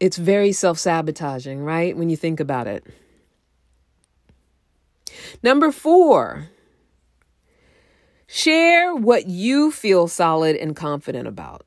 it's 0.01 0.17
very 0.17 0.53
self 0.53 0.79
sabotaging, 0.79 1.61
right? 1.61 1.97
When 1.97 2.09
you 2.09 2.17
think 2.17 2.41
about 2.41 2.67
it. 2.67 2.85
Number 5.43 5.73
four, 5.73 6.49
share 8.27 8.95
what 8.95 9.27
you 9.27 9.71
feel 9.71 10.09
solid 10.09 10.57
and 10.57 10.75
confident 10.77 11.27
about. 11.27 11.65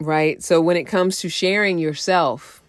Right? 0.00 0.42
So 0.42 0.60
when 0.60 0.76
it 0.76 0.84
comes 0.84 1.18
to 1.20 1.28
sharing 1.28 1.78
yourself, 1.78 2.62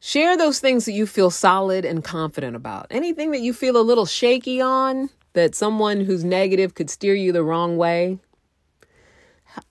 share 0.00 0.36
those 0.36 0.58
things 0.58 0.84
that 0.86 0.92
you 0.92 1.06
feel 1.06 1.30
solid 1.30 1.84
and 1.84 2.02
confident 2.02 2.56
about. 2.56 2.86
Anything 2.90 3.30
that 3.30 3.40
you 3.40 3.52
feel 3.52 3.76
a 3.76 3.82
little 3.82 4.06
shaky 4.06 4.60
on, 4.60 5.10
that 5.34 5.54
someone 5.54 6.00
who's 6.00 6.24
negative 6.24 6.74
could 6.74 6.90
steer 6.90 7.14
you 7.14 7.30
the 7.30 7.44
wrong 7.44 7.76
way, 7.76 8.18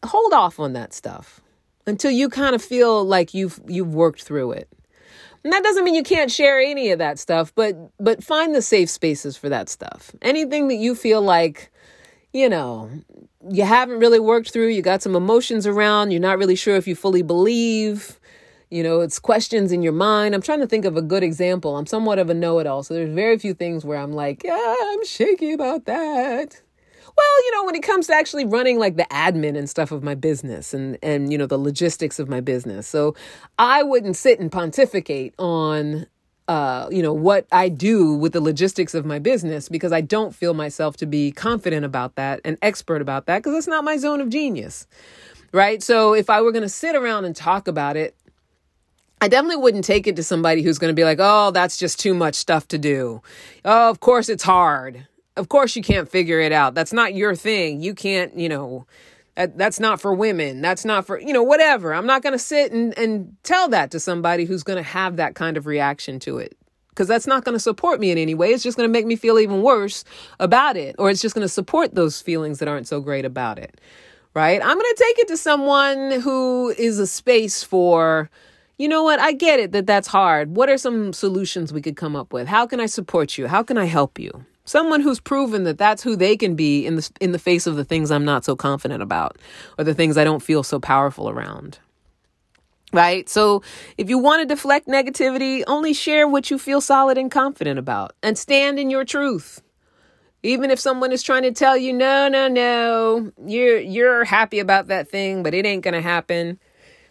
hold 0.04 0.34
off 0.34 0.60
on 0.60 0.74
that 0.74 0.94
stuff 0.94 1.42
until 1.86 2.12
you 2.12 2.30
kind 2.30 2.56
of 2.56 2.62
feel 2.62 3.04
like 3.04 3.34
you've 3.34 3.60
you've 3.68 3.94
worked 3.94 4.24
through 4.24 4.52
it. 4.52 4.70
And 5.44 5.54
that 5.54 5.64
doesn't 5.64 5.84
mean 5.84 5.96
you 5.96 6.04
can't 6.04 6.32
share 6.32 6.60
any 6.60 6.92
of 6.92 7.00
that 7.00 7.18
stuff, 7.18 7.54
but 7.56 7.76
but 8.00 8.24
find 8.24 8.54
the 8.54 8.62
safe 8.62 8.90
spaces 8.90 9.38
for 9.38 9.50
that 9.50 9.70
stuff. 9.70 10.12
Anything 10.22 10.68
that 10.68 10.76
you 10.76 10.96
feel 10.96 11.22
like, 11.22 11.72
you 12.34 12.50
know, 12.50 12.90
you 13.50 13.64
haven't 13.64 14.00
really 14.00 14.20
worked 14.20 14.52
through, 14.52 14.68
you 14.68 14.82
got 14.82 15.02
some 15.02 15.16
emotions 15.16 15.66
around, 15.66 16.12
you're 16.12 16.20
not 16.20 16.38
really 16.38 16.56
sure 16.56 16.76
if 16.76 16.88
you 16.88 16.96
fully 16.96 17.22
believe, 17.22 18.20
you 18.70 18.84
know, 18.84 19.00
it's 19.00 19.18
questions 19.18 19.72
in 19.72 19.82
your 19.82 19.94
mind. 19.94 20.36
I'm 20.36 20.42
trying 20.42 20.60
to 20.60 20.68
think 20.68 20.84
of 20.86 20.98
a 20.98 21.02
good 21.02 21.24
example. 21.24 21.78
I'm 21.78 21.88
somewhat 21.88 22.20
of 22.20 22.30
a 22.30 22.34
know-it-all, 22.34 22.84
so 22.84 22.94
there's 22.94 23.10
very 23.10 23.40
few 23.40 23.54
things 23.54 23.86
where 23.86 23.98
I'm 23.98 24.12
like, 24.12 24.44
yeah, 24.44 24.76
I'm 24.78 25.06
shaky 25.06 25.54
about 25.54 25.86
that. 25.86 26.62
Well, 27.20 27.46
you 27.46 27.52
know, 27.52 27.66
when 27.66 27.76
it 27.76 27.84
comes 27.84 28.08
to 28.08 28.14
actually 28.14 28.46
running 28.46 28.80
like 28.80 28.96
the 28.96 29.08
admin 29.12 29.58
and 29.58 29.70
stuff 29.70 29.92
of 29.92 30.04
my 30.04 30.16
business 30.16 30.74
and 30.74 30.98
and 31.04 31.32
you 31.32 31.38
know 31.38 31.48
the 31.48 31.58
logistics 31.58 32.18
of 32.18 32.30
my 32.30 32.40
business. 32.40 32.88
So 32.88 33.14
I 33.58 33.84
wouldn't 33.84 34.16
sit 34.16 34.40
and 34.40 34.50
pontificate 34.50 35.34
on 35.38 36.08
uh, 36.48 36.88
you 36.90 37.04
know, 37.04 37.14
what 37.14 37.46
I 37.52 37.70
do 37.70 38.16
with 38.16 38.34
the 38.34 38.42
logistics 38.42 38.96
of 38.96 39.06
my 39.06 39.20
business 39.20 39.70
because 39.70 39.92
I 39.92 40.02
don't 40.02 40.34
feel 40.34 40.56
myself 40.56 40.98
to 40.98 41.06
be 41.06 41.32
confident 41.32 41.86
about 41.86 42.16
that 42.16 42.42
and 42.44 42.58
expert 42.64 43.04
about 43.04 43.28
that 43.28 43.40
because 43.40 43.56
it's 43.56 43.68
not 43.68 43.84
my 43.84 43.98
zone 43.98 44.20
of 44.20 44.30
genius. 44.30 44.88
Right. 45.52 45.84
So 45.84 46.16
if 46.16 46.28
I 46.28 46.42
were 46.42 46.52
going 46.52 46.64
to 46.64 46.70
sit 46.70 46.96
around 46.96 47.26
and 47.26 47.36
talk 47.36 47.68
about 47.68 47.98
it, 47.98 48.16
I 49.22 49.28
definitely 49.28 49.58
wouldn't 49.58 49.84
take 49.84 50.08
it 50.08 50.16
to 50.16 50.24
somebody 50.24 50.64
who's 50.64 50.80
going 50.80 50.90
to 50.90 50.96
be 50.96 51.04
like, 51.04 51.20
oh, 51.22 51.52
that's 51.52 51.78
just 51.78 52.00
too 52.00 52.16
much 52.16 52.34
stuff 52.34 52.68
to 52.70 52.80
do. 52.80 53.22
Oh, 53.64 53.92
of 53.92 54.00
course 54.00 54.28
it's 54.30 54.44
hard 54.44 55.06
of 55.40 55.50
course 55.50 55.76
you 55.76 55.82
can't 55.82 56.10
figure 56.10 56.40
it 56.40 56.52
out. 56.52 56.76
That's 56.76 56.94
not 56.94 57.14
your 57.16 57.36
thing. 57.36 57.82
You 57.82 57.96
can't, 57.96 58.38
you 58.38 58.50
know, 58.50 58.86
that, 59.36 59.58
that's 59.58 59.80
not 59.80 60.02
for 60.02 60.14
women. 60.14 60.62
That's 60.62 60.84
not 60.84 61.08
for, 61.08 61.20
you 61.20 61.32
know, 61.32 61.44
whatever. 61.44 61.94
I'm 61.94 62.06
not 62.06 62.22
going 62.22 62.34
to 62.34 62.40
sit 62.40 62.74
and, 62.74 62.96
and 62.98 63.36
tell 63.44 63.70
that 63.70 63.90
to 63.92 64.00
somebody 64.00 64.44
who's 64.44 64.64
going 64.64 64.78
to 64.78 64.84
have 64.84 65.16
that 65.16 65.36
kind 65.36 65.56
of 65.56 65.66
reaction 65.66 66.20
to 66.20 66.40
it 66.40 66.58
because 66.90 67.08
that's 67.08 67.26
not 67.26 67.46
going 67.46 67.56
to 67.56 67.60
support 67.60 68.02
me 68.02 68.12
in 68.12 68.18
any 68.18 68.36
way. 68.36 68.50
It's 68.50 68.64
just 68.64 68.76
going 68.76 68.90
to 68.90 68.92
make 68.92 69.06
me 69.06 69.16
feel 69.16 69.40
even 69.40 69.62
worse 69.62 70.04
about 70.42 70.76
it, 70.76 70.98
or 71.00 71.10
it's 71.10 71.22
just 71.22 71.34
going 71.34 71.46
to 71.46 71.50
support 71.50 71.96
those 71.96 72.22
feelings 72.22 72.60
that 72.60 72.68
aren't 72.68 72.90
so 72.90 73.00
great 73.00 73.24
about 73.24 73.58
it. 73.58 73.80
Right? 74.34 74.62
I'm 74.62 74.76
going 74.76 74.96
to 74.96 75.04
take 75.04 75.20
it 75.20 75.28
to 75.30 75.38
someone 75.38 76.20
who 76.20 76.70
is 76.78 77.00
a 77.00 77.08
space 77.08 77.64
for, 77.64 78.30
you 78.78 78.90
know 78.90 79.04
what? 79.04 79.20
I 79.20 79.32
get 79.32 79.62
it 79.62 79.72
that 79.72 79.88
that's 79.88 80.10
hard. 80.10 80.58
What 80.58 80.68
are 80.68 80.78
some 80.78 81.14
solutions 81.14 81.72
we 81.72 81.82
could 81.82 81.96
come 81.96 82.18
up 82.18 82.34
with? 82.34 82.48
How 82.48 82.68
can 82.68 82.82
I 82.82 82.86
support 82.86 83.38
you? 83.38 83.48
How 83.48 83.64
can 83.64 83.78
I 83.78 83.86
help 83.86 84.20
you? 84.20 84.46
Someone 84.70 85.02
who's 85.02 85.20
proven 85.20 85.64
that 85.64 85.80
that's 85.80 86.04
who 86.04 86.16
they 86.16 86.38
can 86.38 86.54
be 86.54 86.86
in 86.86 86.96
the 86.96 87.10
in 87.20 87.32
the 87.32 87.40
face 87.40 87.66
of 87.66 87.76
the 87.76 87.84
things 87.84 88.12
I'm 88.12 88.24
not 88.24 88.46
so 88.46 88.56
confident 88.56 89.02
about 89.02 89.36
or 89.80 89.84
the 89.84 89.96
things 89.96 90.16
I 90.16 90.24
don't 90.24 90.44
feel 90.44 90.62
so 90.62 90.80
powerful 90.80 91.28
around. 91.28 91.80
Right? 92.94 93.28
So, 93.28 93.64
if 93.98 94.10
you 94.10 94.20
want 94.20 94.42
to 94.42 94.46
deflect 94.46 94.88
negativity, 94.88 95.64
only 95.66 95.92
share 95.92 96.28
what 96.28 96.52
you 96.52 96.60
feel 96.60 96.82
solid 96.82 97.18
and 97.18 97.32
confident 97.32 97.80
about 97.80 98.14
and 98.22 98.38
stand 98.38 98.78
in 98.78 98.92
your 98.92 99.04
truth. 99.04 99.60
Even 100.44 100.70
if 100.70 100.80
someone 100.80 101.12
is 101.12 101.24
trying 101.24 101.42
to 101.42 101.52
tell 101.52 101.76
you, 101.76 101.92
"No, 101.92 102.28
no, 102.28 102.48
no, 102.48 103.32
you're 103.44 103.80
you're 103.80 104.24
happy 104.24 104.60
about 104.60 104.86
that 104.86 105.10
thing, 105.10 105.42
but 105.42 105.56
it 105.56 105.66
ain't 105.66 105.84
to 105.84 106.00
happen." 106.00 106.60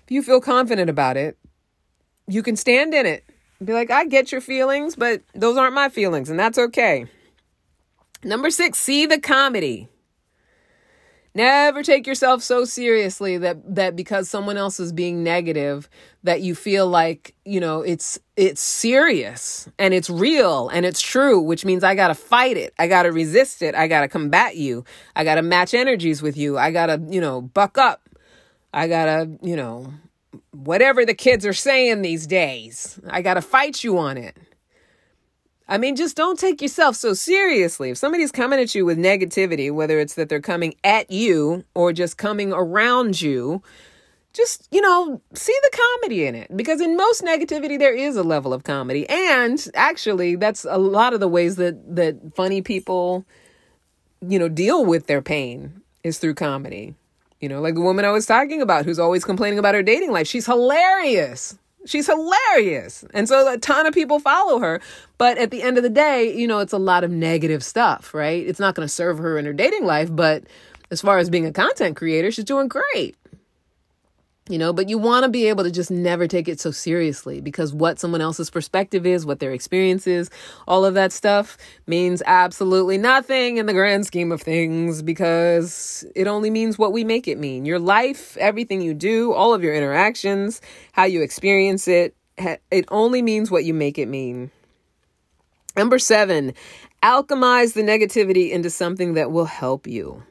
If 0.05 0.13
you 0.13 0.23
feel 0.23 0.41
confident 0.41 0.89
about 0.89 1.17
it, 1.17 1.37
you 2.29 2.45
can 2.45 2.55
stand 2.55 2.95
in 2.95 3.05
it. 3.05 3.25
Be 3.65 3.73
like, 3.73 3.91
I 3.91 4.05
get 4.05 4.31
your 4.31 4.41
feelings, 4.41 4.95
but 4.95 5.23
those 5.35 5.57
aren't 5.57 5.75
my 5.75 5.89
feelings, 5.89 6.31
and 6.31 6.39
that's 6.39 6.57
okay. 6.57 7.09
Number 8.25 8.51
six, 8.51 8.79
see 8.79 9.07
the 9.07 9.21
comedy. 9.21 9.89
Never 11.35 11.85
take 11.85 12.07
yourself 12.07 12.43
so 12.43 12.65
seriously 12.65 13.39
that 13.39 13.77
that 13.77 13.95
because 13.95 14.29
someone 14.29 14.57
else 14.57 14.81
is 14.81 14.93
being 14.93 15.23
negative 15.23 15.89
that 16.25 16.41
you 16.41 16.57
feel 16.57 16.89
like, 16.89 17.35
you 17.45 17.61
know, 17.61 17.83
it's 17.83 18.19
it's 18.37 18.61
serious 18.61 19.69
and 19.79 19.95
it's 19.95 20.11
real 20.11 20.69
and 20.71 20.85
it's 20.85 21.01
true, 21.01 21.41
which 21.41 21.65
means 21.65 21.85
I 21.85 21.95
got 21.95 22.09
to 22.09 22.15
fight 22.15 22.57
it. 22.57 22.75
I 22.77 22.89
got 22.89 23.05
to 23.05 23.13
resist 23.13 23.63
it. 23.63 23.77
I 23.77 23.87
got 23.87 24.01
to 24.01 24.09
combat 24.09 24.57
you. 24.57 24.85
I 25.15 25.23
got 25.23 25.37
to 25.37 25.43
match 25.43 25.75
energies 25.75 26.23
with 26.23 26.37
you. 26.37 26.59
I 26.59 26.73
got 26.73 26.87
to, 26.87 27.01
you 27.09 27.21
know, 27.21 27.41
buck 27.41 27.79
up. 27.79 28.09
I 28.73 28.89
got 28.89 29.05
to, 29.05 29.31
you 29.41 29.55
know, 29.55 29.93
whatever 30.51 31.05
the 31.05 31.15
kids 31.15 31.47
are 31.47 31.53
saying 31.53 32.03
these 32.03 32.27
days. 32.27 32.99
I 33.09 33.23
got 33.23 33.35
to 33.35 33.43
fight 33.43 33.85
you 33.85 33.99
on 33.99 34.17
it. 34.17 34.37
I 35.69 35.77
mean, 35.77 35.97
just 35.97 36.17
don't 36.17 36.39
take 36.39 36.63
yourself 36.63 36.97
so 36.97 37.13
seriously. 37.13 37.91
If 37.91 37.99
somebody's 37.99 38.33
coming 38.33 38.59
at 38.59 38.75
you 38.75 38.87
with 38.87 38.97
negativity, 38.97 39.71
whether 39.71 39.99
it's 39.99 40.15
that 40.15 40.31
they're 40.31 40.41
coming 40.41 40.75
at 40.83 41.11
you 41.11 41.65
or 41.75 41.93
just 41.93 42.17
coming 42.17 42.53
around 42.53 43.21
you, 43.21 43.63
just, 44.33 44.67
you 44.71 44.81
know, 44.81 45.21
see 45.35 45.57
the 45.63 45.71
comedy 45.71 46.25
in 46.25 46.35
it. 46.35 46.57
Because 46.57 46.81
in 46.81 46.97
most 46.97 47.23
negativity, 47.23 47.79
there 47.79 47.95
is 47.95 48.17
a 48.17 48.23
level 48.23 48.55
of 48.55 48.65
comedy. 48.65 49.07
And 49.11 49.63
actually, 49.75 50.37
that's 50.37 50.65
a 50.65 50.79
lot 50.79 51.13
of 51.13 51.21
the 51.21 51.29
ways 51.29 51.57
that, 51.57 51.97
that 51.97 52.35
funny 52.35 52.63
people, 52.63 53.27
you 54.27 54.39
know, 54.39 54.49
deal 54.49 54.87
with 54.87 55.07
their 55.07 55.21
pain 55.21 55.83
is 56.03 56.19
through 56.19 56.35
comedy. 56.35 56.95
You 57.41 57.49
know, 57.51 57.61
like 57.61 57.75
the 57.75 57.83
woman 57.83 58.07
I 58.07 58.11
was 58.11 58.27
talking 58.27 58.63
about 58.63 58.87
who's 58.87 58.99
always 58.99 59.25
complaining 59.25 59.59
about 59.59 59.75
her 59.75 59.83
dating 59.83 60.13
life. 60.13 60.27
She's 60.27 60.47
hilarious. 60.47 61.59
She's 61.89 62.07
hilarious. 62.07 63.05
And 63.15 63.29
so 63.29 63.51
a 63.51 63.57
ton 63.57 63.87
of 63.87 63.95
people 63.95 64.21
follow 64.21 64.59
her. 64.59 64.81
But 65.17 65.39
at 65.39 65.51
the 65.51 65.63
end 65.63 65.79
of 65.79 65.83
the 65.83 65.89
day, 65.89 66.37
you 66.37 66.47
know, 66.47 66.59
it's 66.59 66.73
a 66.73 66.79
lot 66.79 67.03
of 67.03 67.11
negative 67.11 67.65
stuff, 67.65 68.13
right? 68.13 68.47
It's 68.47 68.61
not 68.61 68.75
going 68.75 68.87
to 68.87 68.93
serve 68.93 69.19
her 69.19 69.39
in 69.39 69.47
her 69.47 69.55
dating 69.55 69.87
life. 69.87 70.15
But 70.15 70.45
as 70.91 71.01
far 71.01 71.19
as 71.19 71.31
being 71.31 71.47
a 71.47 71.53
content 71.53 71.97
creator, 71.97 72.31
she's 72.31 72.45
doing 72.45 72.69
great 72.69 73.17
you 74.49 74.59
know 74.59 74.73
but 74.73 74.89
you 74.89 74.99
want 74.99 75.25
to 75.25 75.29
be 75.29 75.47
able 75.47 75.63
to 75.63 75.71
just 75.71 75.91
never 75.91 76.27
take 76.27 76.49
it 76.49 76.59
so 76.59 76.71
seriously 76.71 77.41
because 77.41 77.73
what 77.73 77.99
someone 77.99 78.21
else's 78.21 78.51
perspective 78.51 79.07
is 79.07 79.27
what 79.27 79.41
their 79.41 79.53
experience 79.53 80.07
is 80.07 80.31
all 80.67 80.85
of 80.85 80.95
that 80.95 81.13
stuff 81.13 81.57
means 81.87 82.23
absolutely 82.27 82.99
nothing 82.99 83.59
in 83.59 83.67
the 83.67 83.73
grand 83.73 84.07
scheme 84.07 84.33
of 84.33 84.41
things 84.41 85.03
because 85.03 86.05
it 86.15 86.27
only 86.27 86.51
means 86.51 86.79
what 86.79 86.93
we 86.93 87.05
make 87.05 87.29
it 87.29 87.39
mean. 87.39 87.65
Your 87.65 87.79
life 87.79 88.37
everything 88.39 88.81
you 88.81 88.95
do 88.95 89.33
all 89.33 89.55
of 89.55 89.63
your 89.63 89.75
interactions 89.75 90.61
how 90.93 91.05
you 91.05 91.23
experience 91.23 91.87
it 91.87 92.15
it 92.71 92.85
only 92.89 93.21
means 93.21 93.51
what 93.51 93.65
you 93.65 93.75
make 93.75 93.99
it 93.99 94.07
mean. 94.07 94.51
Number 95.77 95.99
7 95.99 96.55
alchemize 97.03 97.75
the 97.75 97.83
negativity 97.83 98.51
into 98.51 98.71
something 98.71 99.15
that 99.15 99.31
will 99.31 99.45
help 99.45 99.87
you 99.87 100.23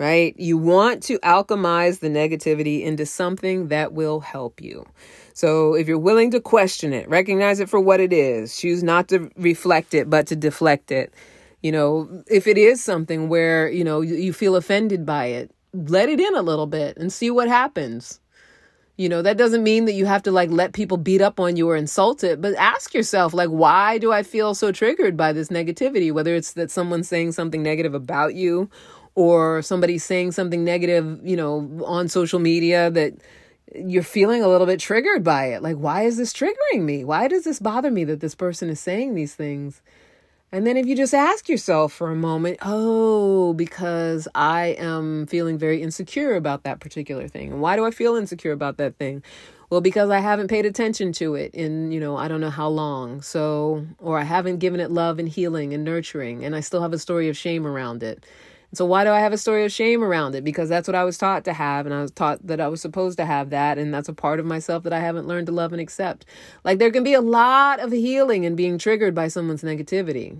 right? 0.00 0.34
You 0.38 0.56
want 0.56 1.02
to 1.04 1.18
alchemize 1.18 2.00
the 2.00 2.08
negativity 2.08 2.82
into 2.82 3.04
something 3.04 3.68
that 3.68 3.92
will 3.92 4.20
help 4.20 4.62
you. 4.62 4.86
So 5.34 5.74
if 5.74 5.86
you're 5.86 5.98
willing 5.98 6.30
to 6.30 6.40
question 6.40 6.94
it, 6.94 7.06
recognize 7.06 7.60
it 7.60 7.68
for 7.68 7.78
what 7.78 8.00
it 8.00 8.10
is, 8.10 8.56
choose 8.56 8.82
not 8.82 9.08
to 9.08 9.30
reflect 9.36 9.92
it, 9.92 10.08
but 10.08 10.26
to 10.28 10.36
deflect 10.36 10.90
it. 10.90 11.12
You 11.62 11.72
know, 11.72 12.24
if 12.28 12.46
it 12.46 12.56
is 12.56 12.82
something 12.82 13.28
where, 13.28 13.68
you 13.68 13.84
know, 13.84 14.00
you 14.00 14.32
feel 14.32 14.56
offended 14.56 15.04
by 15.04 15.26
it, 15.26 15.50
let 15.74 16.08
it 16.08 16.18
in 16.18 16.34
a 16.34 16.42
little 16.42 16.66
bit 16.66 16.96
and 16.96 17.12
see 17.12 17.30
what 17.30 17.48
happens. 17.48 18.20
You 18.96 19.10
know, 19.10 19.20
that 19.20 19.36
doesn't 19.36 19.62
mean 19.62 19.84
that 19.84 19.92
you 19.92 20.06
have 20.06 20.22
to 20.22 20.32
like 20.32 20.50
let 20.50 20.72
people 20.72 20.96
beat 20.96 21.20
up 21.20 21.38
on 21.38 21.56
you 21.56 21.68
or 21.68 21.76
insult 21.76 22.24
it, 22.24 22.40
but 22.40 22.54
ask 22.54 22.94
yourself, 22.94 23.34
like, 23.34 23.50
why 23.50 23.98
do 23.98 24.12
I 24.12 24.22
feel 24.22 24.54
so 24.54 24.72
triggered 24.72 25.16
by 25.16 25.34
this 25.34 25.48
negativity? 25.48 26.10
Whether 26.10 26.34
it's 26.34 26.54
that 26.54 26.70
someone's 26.70 27.08
saying 27.08 27.32
something 27.32 27.62
negative 27.62 27.94
about 27.94 28.34
you 28.34 28.70
or 29.14 29.62
somebody 29.62 29.98
saying 29.98 30.32
something 30.32 30.64
negative, 30.64 31.20
you 31.22 31.36
know, 31.36 31.82
on 31.84 32.08
social 32.08 32.38
media 32.38 32.90
that 32.90 33.14
you're 33.74 34.02
feeling 34.02 34.42
a 34.42 34.48
little 34.48 34.66
bit 34.66 34.80
triggered 34.80 35.22
by 35.22 35.46
it. 35.46 35.62
Like, 35.62 35.76
why 35.76 36.02
is 36.02 36.16
this 36.16 36.32
triggering 36.32 36.82
me? 36.82 37.04
Why 37.04 37.28
does 37.28 37.44
this 37.44 37.60
bother 37.60 37.90
me 37.90 38.04
that 38.04 38.20
this 38.20 38.34
person 38.34 38.68
is 38.68 38.80
saying 38.80 39.14
these 39.14 39.34
things? 39.34 39.82
And 40.52 40.66
then 40.66 40.76
if 40.76 40.86
you 40.86 40.96
just 40.96 41.14
ask 41.14 41.48
yourself 41.48 41.92
for 41.92 42.10
a 42.10 42.16
moment, 42.16 42.58
oh, 42.62 43.52
because 43.52 44.26
I 44.34 44.74
am 44.78 45.26
feeling 45.26 45.58
very 45.58 45.80
insecure 45.80 46.34
about 46.34 46.64
that 46.64 46.80
particular 46.80 47.28
thing. 47.28 47.52
And 47.52 47.60
why 47.60 47.76
do 47.76 47.84
I 47.84 47.92
feel 47.92 48.16
insecure 48.16 48.50
about 48.50 48.76
that 48.78 48.96
thing? 48.96 49.22
Well, 49.70 49.80
because 49.80 50.10
I 50.10 50.18
haven't 50.18 50.48
paid 50.48 50.66
attention 50.66 51.12
to 51.14 51.36
it 51.36 51.54
in, 51.54 51.92
you 51.92 52.00
know, 52.00 52.16
I 52.16 52.26
don't 52.26 52.40
know 52.40 52.50
how 52.50 52.68
long. 52.68 53.22
So, 53.22 53.86
or 54.00 54.18
I 54.18 54.24
haven't 54.24 54.58
given 54.58 54.80
it 54.80 54.90
love 54.90 55.20
and 55.20 55.28
healing 55.28 55.72
and 55.72 55.84
nurturing, 55.84 56.44
and 56.44 56.56
I 56.56 56.60
still 56.60 56.82
have 56.82 56.92
a 56.92 56.98
story 56.98 57.28
of 57.28 57.36
shame 57.36 57.64
around 57.64 58.02
it. 58.02 58.26
So 58.72 58.84
why 58.84 59.02
do 59.02 59.10
I 59.10 59.18
have 59.18 59.32
a 59.32 59.38
story 59.38 59.64
of 59.64 59.72
shame 59.72 60.02
around 60.02 60.34
it? 60.34 60.44
Because 60.44 60.68
that's 60.68 60.86
what 60.86 60.94
I 60.94 61.02
was 61.02 61.18
taught 61.18 61.44
to 61.44 61.52
have, 61.52 61.86
and 61.86 61.94
I 61.94 62.02
was 62.02 62.12
taught 62.12 62.46
that 62.46 62.60
I 62.60 62.68
was 62.68 62.80
supposed 62.80 63.18
to 63.18 63.24
have 63.24 63.50
that, 63.50 63.78
and 63.78 63.92
that's 63.92 64.08
a 64.08 64.12
part 64.12 64.38
of 64.38 64.46
myself 64.46 64.84
that 64.84 64.92
I 64.92 65.00
haven't 65.00 65.26
learned 65.26 65.46
to 65.46 65.52
love 65.52 65.72
and 65.72 65.80
accept. 65.80 66.24
Like 66.62 66.78
there 66.78 66.92
can 66.92 67.02
be 67.02 67.14
a 67.14 67.20
lot 67.20 67.80
of 67.80 67.90
healing 67.90 68.44
in 68.44 68.54
being 68.54 68.78
triggered 68.78 69.14
by 69.14 69.28
someone's 69.28 69.62
negativity. 69.62 70.38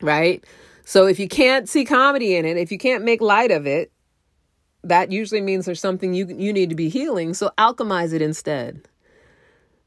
Right? 0.00 0.44
So 0.84 1.06
if 1.06 1.18
you 1.18 1.26
can't 1.26 1.68
see 1.68 1.84
comedy 1.84 2.36
in 2.36 2.44
it, 2.44 2.56
if 2.56 2.70
you 2.70 2.78
can't 2.78 3.02
make 3.02 3.20
light 3.20 3.50
of 3.50 3.66
it, 3.66 3.90
that 4.84 5.10
usually 5.10 5.40
means 5.40 5.66
there's 5.66 5.80
something 5.80 6.14
you 6.14 6.28
you 6.28 6.52
need 6.52 6.70
to 6.70 6.76
be 6.76 6.88
healing. 6.88 7.34
So 7.34 7.50
alchemize 7.58 8.12
it 8.12 8.22
instead 8.22 8.86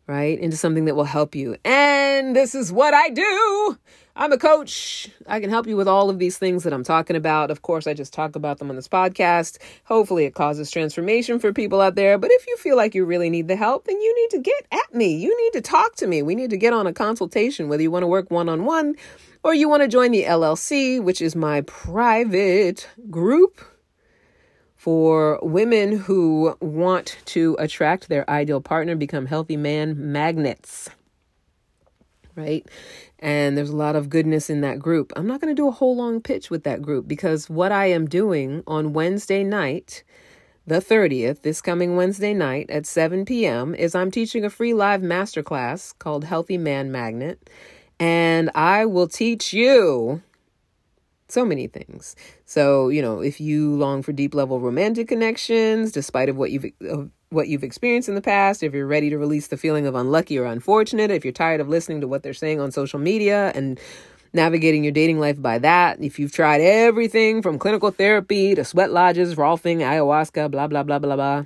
right? 0.10 0.39
Into 0.39 0.58
something 0.58 0.86
that 0.86 0.95
will 0.95 1.04
help 1.04 1.36
you. 1.36 1.56
And 1.63 2.36
this 2.36 2.56
is 2.56 2.71
what 2.71 2.95
I 2.95 3.10
do. 3.10 3.78
I'm 4.20 4.34
a 4.34 4.38
coach. 4.38 5.08
I 5.28 5.40
can 5.40 5.50
help 5.50 5.66
you 5.66 5.78
with 5.78 5.88
all 5.88 6.10
of 6.10 6.20
these 6.20 6.38
things 6.38 6.66
that 6.66 6.74
I'm 6.74 6.84
talking 6.84 7.16
about. 7.16 7.52
Of 7.52 7.62
course, 7.62 7.88
I 7.88 7.94
just 7.94 8.12
talk 8.12 8.36
about 8.36 8.60
them 8.60 8.70
on 8.70 8.76
this 8.76 8.90
podcast. 8.90 9.60
Hopefully, 9.86 10.26
it 10.26 10.36
causes 10.36 10.70
transformation 10.70 11.40
for 11.40 11.54
people 11.54 11.80
out 11.80 11.96
there. 11.96 12.18
But 12.18 12.30
if 12.34 12.46
you 12.46 12.58
feel 12.58 12.76
like 12.76 12.94
you 12.94 13.06
really 13.06 13.30
need 13.30 13.48
the 13.48 13.56
help, 13.56 13.86
then 13.86 13.96
you 14.02 14.14
need 14.22 14.30
to 14.32 14.44
get 14.44 14.68
at 14.74 14.94
me. 14.94 15.16
You 15.16 15.42
need 15.42 15.54
to 15.54 15.62
talk 15.62 15.96
to 15.96 16.06
me. 16.06 16.22
We 16.22 16.36
need 16.36 16.50
to 16.50 16.58
get 16.58 16.74
on 16.74 16.86
a 16.86 16.92
consultation, 16.92 17.70
whether 17.70 17.82
you 17.82 17.92
want 17.92 18.04
to 18.04 18.08
work 18.08 18.30
one 18.30 18.50
on 18.50 18.66
one 18.66 18.96
or 19.42 19.54
you 19.54 19.70
want 19.70 19.84
to 19.84 19.88
join 19.88 20.12
the 20.12 20.26
LLC, 20.26 21.02
which 21.02 21.22
is 21.22 21.34
my 21.34 21.62
private 21.62 22.90
group 23.10 23.62
for 24.76 25.40
women 25.42 25.98
who 25.98 26.58
want 26.60 27.18
to 27.24 27.56
attract 27.58 28.10
their 28.10 28.30
ideal 28.30 28.60
partner, 28.60 28.98
become 28.98 29.28
healthy 29.28 29.56
man 29.56 30.12
magnets. 30.12 30.90
Right? 32.36 32.68
And 33.20 33.58
there's 33.58 33.70
a 33.70 33.76
lot 33.76 33.98
of 33.98 34.10
goodness 34.10 34.50
in 34.50 34.62
that 34.62 34.80
group. 34.80 35.12
I'm 35.16 35.28
not 35.28 35.42
going 35.42 35.54
to 35.54 35.62
do 35.62 35.68
a 35.68 35.72
whole 35.72 35.96
long 35.96 36.22
pitch 36.22 36.50
with 36.50 36.64
that 36.64 36.82
group 36.82 37.08
because 37.08 37.50
what 37.50 37.72
I 37.72 37.88
am 37.88 38.08
doing 38.08 38.64
on 38.66 38.94
Wednesday 38.94 39.44
night, 39.44 40.04
the 40.66 40.76
30th, 40.76 41.42
this 41.42 41.62
coming 41.62 41.98
Wednesday 41.98 42.34
night 42.34 42.70
at 42.70 42.86
7 42.86 43.26
p.m., 43.26 43.76
is 43.76 43.94
I'm 43.94 44.10
teaching 44.10 44.46
a 44.46 44.50
free 44.50 44.74
live 44.74 45.02
masterclass 45.02 45.98
called 46.00 46.24
Healthy 46.24 46.58
Man 46.58 46.92
Magnet. 46.92 47.50
And 48.00 48.50
I 48.56 48.86
will 48.86 49.10
teach 49.10 49.52
you 49.52 50.22
so 51.28 51.46
many 51.46 51.68
things. 51.68 52.16
So, 52.46 52.88
you 52.90 53.02
know, 53.02 53.22
if 53.22 53.42
you 53.42 53.76
long 53.76 54.02
for 54.02 54.14
deep 54.14 54.34
level 54.34 54.60
romantic 54.60 55.10
connections, 55.10 55.92
despite 55.92 56.30
of 56.30 56.38
what 56.38 56.52
you've 56.52 56.72
what 57.32 57.48
you've 57.48 57.63
experienced 57.63 58.10
in 58.10 58.15
the 58.15 58.22
past, 58.22 58.63
if 58.63 58.74
you're 58.74 58.88
ready 58.88 59.10
to 59.12 59.18
release 59.18 59.48
the 59.48 59.58
feeling 59.58 59.86
of 59.86 59.94
unlucky 59.94 60.38
or 60.39 60.46
unfortunate, 60.46 61.12
if 61.12 61.24
you're 61.24 61.32
tired 61.32 61.62
of 61.62 61.70
listening 61.70 62.02
to 62.02 62.08
what 62.08 62.24
they're 62.24 62.34
saying 62.34 62.60
on 62.60 62.72
social 62.72 63.00
media 63.00 63.52
and 63.54 63.80
navigating 64.34 64.84
your 64.84 64.92
dating 64.92 65.20
life 65.20 65.39
by 65.39 65.60
that, 65.60 66.02
if 66.04 66.18
you've 66.18 66.32
tried 66.32 66.62
everything 66.62 67.44
from 67.44 67.60
clinical 67.60 67.92
therapy 67.92 68.56
to 68.56 68.65
sweat 68.65 68.92
lodges, 68.92 69.36
rolfing, 69.36 69.78
ayahuasca, 69.78 70.50
blah 70.50 70.68
blah 70.68 70.82
blah 70.82 70.98
blah 70.98 71.15
blah, 71.15 71.46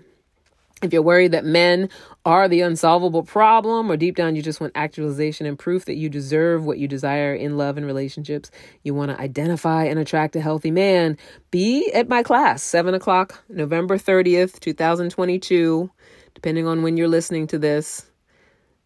if 0.84 0.94
you're 0.94 1.02
worried 1.02 1.32
that 1.32 1.46
men 1.46 1.90
are 2.26 2.48
the 2.48 2.62
unsolvable 2.62 3.24
problem, 3.24 3.92
or 3.92 3.98
deep 3.98 4.16
down 4.16 4.36
you 4.36 4.42
just 4.42 4.62
want 4.62 4.74
actualization 4.76 5.46
and 5.46 5.58
proof 5.58 5.86
that 5.86 5.96
you 5.96 6.10
deserve 6.10 6.66
what 6.66 6.78
you 6.78 6.88
desire 6.88 7.34
in 7.34 7.58
love 7.58 7.78
and 7.78 7.86
relationships, 7.86 8.52
you 8.84 8.94
want 8.94 9.12
to 9.12 9.20
identify 9.20 9.86
and 9.86 10.00
attract 10.00 10.36
a 10.36 10.42
healthy 10.42 10.72
man, 10.72 11.18
be 11.52 11.92
at 11.94 12.10
my 12.10 12.24
class, 12.24 12.64
7 12.64 12.94
o'clock, 12.94 13.44
November 13.50 13.98
30th, 13.98 14.60
2022. 14.60 15.90
depending 16.34 16.68
on 16.68 16.84
when 16.84 16.98
you're 16.98 17.08
listening 17.08 17.48
to 17.48 17.60
this. 17.60 18.06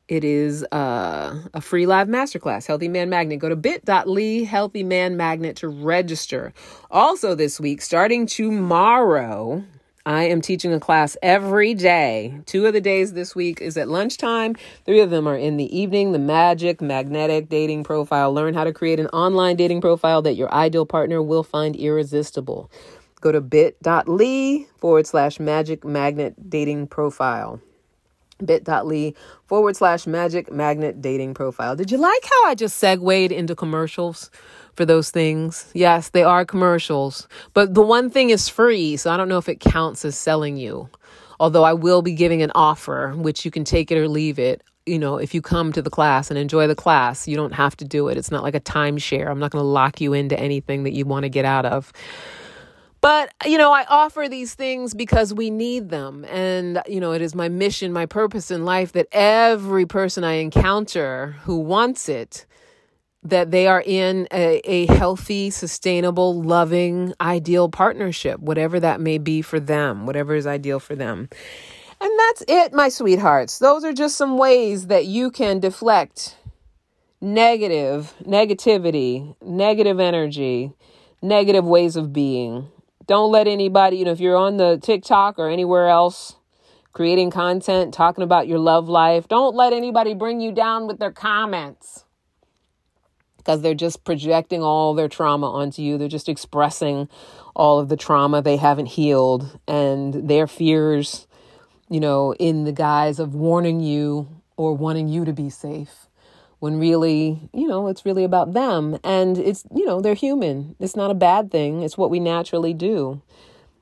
It 0.08 0.24
is 0.24 0.64
uh, 0.72 1.42
a 1.54 1.60
free 1.60 1.86
live 1.86 2.08
masterclass, 2.08 2.66
Healthy 2.66 2.88
Man 2.88 3.10
Magnet. 3.10 3.40
Go 3.40 3.50
to 3.50 3.58
bit.ly 3.58 4.44
Healthy 4.46 4.84
Man 4.84 5.18
Magnet 5.18 5.58
to 5.58 5.68
register. 5.68 6.54
Also, 6.90 7.36
this 7.36 7.60
week, 7.60 7.82
starting 7.82 8.26
tomorrow, 8.26 9.64
I 10.08 10.24
am 10.24 10.40
teaching 10.40 10.72
a 10.72 10.80
class 10.80 11.18
every 11.22 11.74
day. 11.74 12.40
Two 12.46 12.66
of 12.66 12.72
the 12.72 12.80
days 12.80 13.12
this 13.12 13.36
week 13.36 13.60
is 13.60 13.76
at 13.76 13.90
lunchtime, 13.90 14.56
three 14.86 15.02
of 15.02 15.10
them 15.10 15.28
are 15.28 15.36
in 15.36 15.58
the 15.58 15.78
evening. 15.78 16.14
The 16.14 16.18
Magic 16.18 16.80
Magnetic 16.82 17.50
Dating 17.50 17.84
Profile. 17.84 18.34
Learn 18.34 18.54
how 18.54 18.64
to 18.64 18.72
create 18.72 19.02
an 19.02 19.08
online 19.08 19.58
dating 19.58 19.82
profile 19.82 20.22
that 20.22 20.36
your 20.36 20.50
ideal 20.54 20.86
partner 20.86 21.22
will 21.22 21.44
find 21.44 21.76
irresistible. 21.76 22.72
Go 23.20 23.34
to 23.34 23.42
bit.ly 23.42 24.68
forward 24.78 25.08
slash 25.08 25.42
magic 25.42 25.84
magnet 25.84 26.50
dating 26.50 26.88
profile 26.88 27.60
bit.ly 28.44 29.14
forward 29.46 29.76
slash 29.76 30.08
magic 30.08 30.52
magnet 30.52 31.02
dating 31.02 31.34
profile. 31.34 31.76
Did 31.76 31.92
you 31.92 31.98
like 31.98 32.24
how 32.24 32.50
I 32.50 32.56
just 32.56 32.78
segued 32.78 33.32
into 33.32 33.56
commercials 33.56 34.30
for 34.74 34.86
those 34.86 35.10
things? 35.10 35.72
Yes, 35.74 36.10
they 36.10 36.24
are 36.24 36.46
commercials, 36.46 37.28
but 37.54 37.74
the 37.74 37.82
one 37.82 38.10
thing 38.10 38.30
is 38.30 38.48
free, 38.48 38.98
so 38.98 39.12
I 39.12 39.18
don't 39.18 39.30
know 39.30 39.38
if 39.38 39.50
it 39.50 39.60
counts 39.60 40.06
as 40.06 40.18
selling 40.18 40.58
you. 40.58 40.90
Although 41.40 41.64
I 41.64 41.74
will 41.74 42.02
be 42.02 42.14
giving 42.14 42.42
an 42.42 42.52
offer, 42.56 43.14
which 43.16 43.46
you 43.46 43.52
can 43.52 43.64
take 43.64 43.92
it 43.92 43.98
or 43.98 44.08
leave 44.08 44.40
it. 44.40 44.64
You 44.88 44.98
know, 44.98 45.18
if 45.18 45.36
you 45.36 45.42
come 45.42 45.72
to 45.74 45.82
the 45.82 45.90
class 45.90 46.32
and 46.32 46.40
enjoy 46.40 46.66
the 46.66 46.76
class, 46.76 47.28
you 47.28 47.36
don't 47.36 47.54
have 47.54 47.76
to 47.78 47.86
do 47.86 48.08
it. 48.08 48.18
It's 48.18 48.32
not 48.32 48.42
like 48.42 48.56
a 48.56 48.60
timeshare. 48.60 49.30
I'm 49.30 49.38
not 49.38 49.52
going 49.52 49.62
to 49.62 49.68
lock 49.68 50.02
you 50.02 50.14
into 50.14 50.40
anything 50.40 50.84
that 50.84 50.94
you 50.94 51.06
want 51.06 51.24
to 51.24 51.30
get 51.30 51.46
out 51.46 51.66
of. 51.66 51.94
But, 53.08 53.34
you 53.46 53.58
know, 53.58 53.72
I 53.72 53.86
offer 53.86 54.28
these 54.28 54.54
things 54.54 54.94
because 54.94 55.34
we 55.34 55.50
need 55.50 55.88
them. 55.88 56.26
And, 56.26 56.82
you 56.90 57.00
know, 57.00 57.14
it 57.14 57.22
is 57.22 57.34
my 57.34 57.48
mission, 57.48 57.94
my 57.94 58.06
purpose 58.06 58.52
in 58.52 58.66
life 58.66 58.92
that 58.92 59.08
every 59.14 59.86
person 59.86 60.26
I 60.26 60.34
encounter 60.34 61.38
who 61.44 61.58
wants 61.58 62.10
it, 62.10 62.46
that 63.24 63.50
they 63.52 63.66
are 63.66 63.82
in 63.86 64.28
a, 64.34 64.60
a 64.66 64.88
healthy, 64.88 65.52
sustainable, 65.52 66.44
loving, 66.44 67.14
ideal 67.22 67.70
partnership, 67.70 68.42
whatever 68.42 68.78
that 68.78 69.00
may 69.00 69.20
be 69.20 69.42
for 69.42 69.62
them, 69.62 70.06
whatever 70.06 70.36
is 70.36 70.46
ideal 70.46 70.82
for 70.82 70.94
them. 70.94 71.30
And 72.02 72.12
that's 72.20 72.44
it, 72.46 72.74
my 72.74 72.90
sweethearts. 72.90 73.60
Those 73.60 73.86
are 73.86 73.94
just 73.94 74.18
some 74.18 74.38
ways 74.38 74.88
that 74.88 75.06
you 75.06 75.32
can 75.32 75.62
deflect 75.62 76.36
negative, 77.22 78.14
negativity, 78.24 79.34
negative 79.42 80.02
energy, 80.02 80.74
negative 81.22 81.64
ways 81.64 81.96
of 81.96 82.12
being 82.12 82.70
don't 83.08 83.32
let 83.32 83.48
anybody, 83.48 83.98
you 83.98 84.06
know, 84.06 84.12
if 84.12 84.20
you're 84.20 84.36
on 84.36 84.58
the 84.58 84.78
TikTok 84.78 85.40
or 85.40 85.50
anywhere 85.50 85.88
else 85.88 86.36
creating 86.92 87.30
content, 87.30 87.94
talking 87.94 88.24
about 88.24 88.48
your 88.48 88.60
love 88.60 88.90
life, 88.90 89.28
don't 89.28 89.56
let 89.56 89.72
anybody 89.72 90.14
bring 90.14 90.42
you 90.42 90.52
down 90.52 90.88
with 90.88 91.00
their 91.00 91.12
comments. 91.12 92.06
Because 93.38 93.62
they're 93.62 93.76
just 93.76 94.04
projecting 94.04 94.62
all 94.62 94.94
their 94.94 95.08
trauma 95.08 95.50
onto 95.50 95.82
you. 95.82 95.98
They're 95.98 96.08
just 96.08 96.28
expressing 96.28 97.08
all 97.56 97.80
of 97.80 97.88
the 97.88 97.96
trauma 97.96 98.42
they 98.42 98.58
haven't 98.58 98.88
healed. 98.88 99.60
And 99.68 100.28
their 100.28 100.48
fears, 100.48 101.28
you 101.90 102.00
know, 102.00 102.34
in 102.34 102.66
the 102.66 102.74
guise 102.74 103.20
of 103.20 103.34
warning 103.34 103.80
you 103.80 104.28
or 104.58 104.74
wanting 104.74 105.08
you 105.08 105.24
to 105.24 105.34
be 105.34 105.50
safe 105.50 106.07
when 106.60 106.80
really, 106.80 107.50
you 107.54 107.68
know, 107.68 107.88
it's 107.88 108.06
really 108.06 108.24
about 108.24 108.54
them. 108.54 108.98
And 109.04 109.38
it's, 109.38 109.64
you 109.74 109.86
know, 109.86 110.02
they're 110.02 110.14
human. 110.14 110.76
It's 110.80 110.96
not 110.96 111.12
a 111.12 111.16
bad 111.16 111.52
thing. 111.52 111.84
It's 111.84 111.98
what 111.98 112.10
we 112.10 112.20
naturally 112.20 112.74
do. 112.74 113.22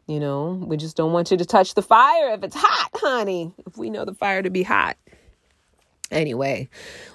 You 0.07 0.19
know, 0.19 0.63
we 0.65 0.77
just 0.77 0.95
don't 0.95 1.13
want 1.13 1.31
you 1.31 1.37
to 1.37 1.45
touch 1.45 1.73
the 1.73 1.81
fire 1.81 2.33
if 2.33 2.43
it's 2.43 2.55
hot, 2.55 2.89
honey. 2.95 3.53
If 3.65 3.77
we 3.77 3.89
know 3.89 4.05
the 4.05 4.13
fire 4.13 4.41
to 4.41 4.49
be 4.49 4.63
hot. 4.63 4.97
Anyway, 6.11 6.69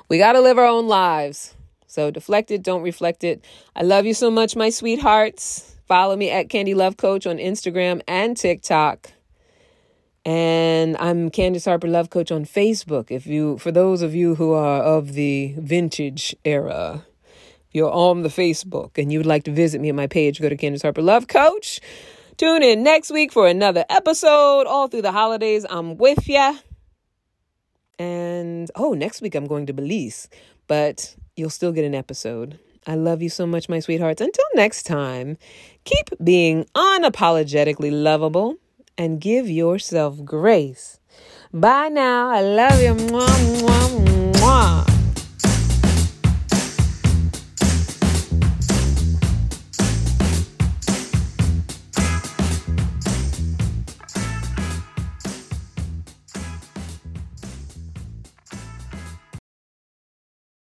we 0.09 0.19
got 0.19 0.33
to 0.33 0.41
live 0.41 0.59
our 0.59 0.67
own 0.67 0.89
lives. 0.89 1.55
So 1.87 2.11
deflect 2.11 2.51
it, 2.51 2.63
don't 2.63 2.83
reflect 2.83 3.23
it. 3.23 3.45
I 3.77 3.83
love 3.83 4.07
you 4.07 4.15
so 4.15 4.31
much, 4.31 4.57
my 4.57 4.71
sweethearts. 4.71 5.77
Follow 5.87 6.17
me 6.17 6.31
at 6.31 6.49
Candy 6.49 6.75
Love 6.75 6.97
Coach 6.97 7.27
on 7.27 7.39
Instagram 7.39 8.01
and 8.07 8.37
TikTok. 8.37 9.13
And 10.25 10.99
I'm 10.99 11.31
Candace 11.31 11.65
Harper 11.65 11.89
Love 11.89 12.11
Coach 12.11 12.31
on 12.31 12.45
Facebook. 12.45 13.11
If 13.11 13.27
you, 13.27 13.57
for 13.57 13.73
those 13.73 14.03
of 14.03 14.15
you 14.15 14.35
who 14.35 14.53
are 14.53 14.83
of 14.83 15.15
the 15.15 15.55
vintage 15.57 16.37
era, 16.45 17.07
you're 17.71 17.91
on 17.91 18.21
the 18.21 18.29
Facebook 18.29 18.99
and 18.99 19.11
you 19.11 19.19
would 19.19 19.27
like 19.27 19.45
to 19.45 19.51
visit 19.51 19.81
me 19.81 19.89
at 19.89 19.95
my 19.95 20.07
page, 20.07 20.41
go 20.41 20.51
to 20.51 20.57
Candace 20.59 20.83
Harper 20.83 21.01
Love 21.01 21.27
Coach. 21.27 21.81
Tune 22.37 22.63
in 22.63 22.83
next 22.83 23.11
week 23.11 23.33
for 23.33 23.47
another 23.47 23.87
episode. 23.89 24.67
All 24.67 24.89
through 24.89 25.03
the 25.03 25.13
holidays, 25.13 25.65
I'm 25.71 25.97
with 25.97 26.29
ya. 26.29 26.55
And 27.99 28.71
oh, 28.75 28.93
next 28.93 29.23
week 29.23 29.35
I'm 29.35 29.47
going 29.47 29.67
to 29.67 29.73
Belize, 29.73 30.29
but 30.67 31.17
you'll 31.35 31.49
still 31.49 31.73
get 31.73 31.87
an 31.87 31.95
episode. 31.95 32.59
I 32.87 32.95
love 32.95 33.23
you 33.23 33.31
so 33.31 33.47
much, 33.47 33.71
my 33.71 33.81
sweethearts. 33.81 34.21
Until 34.21 34.45
next 34.55 34.83
time, 34.83 35.39
keep 35.85 36.11
being 36.23 36.67
unapologetically 36.75 37.91
lovable 37.91 38.57
and 39.01 39.19
give 39.19 39.49
yourself 39.49 40.23
grace. 40.27 41.01
Bye 41.55 41.89
now. 41.89 42.29
I 42.29 42.43
love 42.43 42.83
you. 42.83 42.93
Mwah, 43.09 43.33
mwah, 43.57 43.89
mwah. 44.37 44.80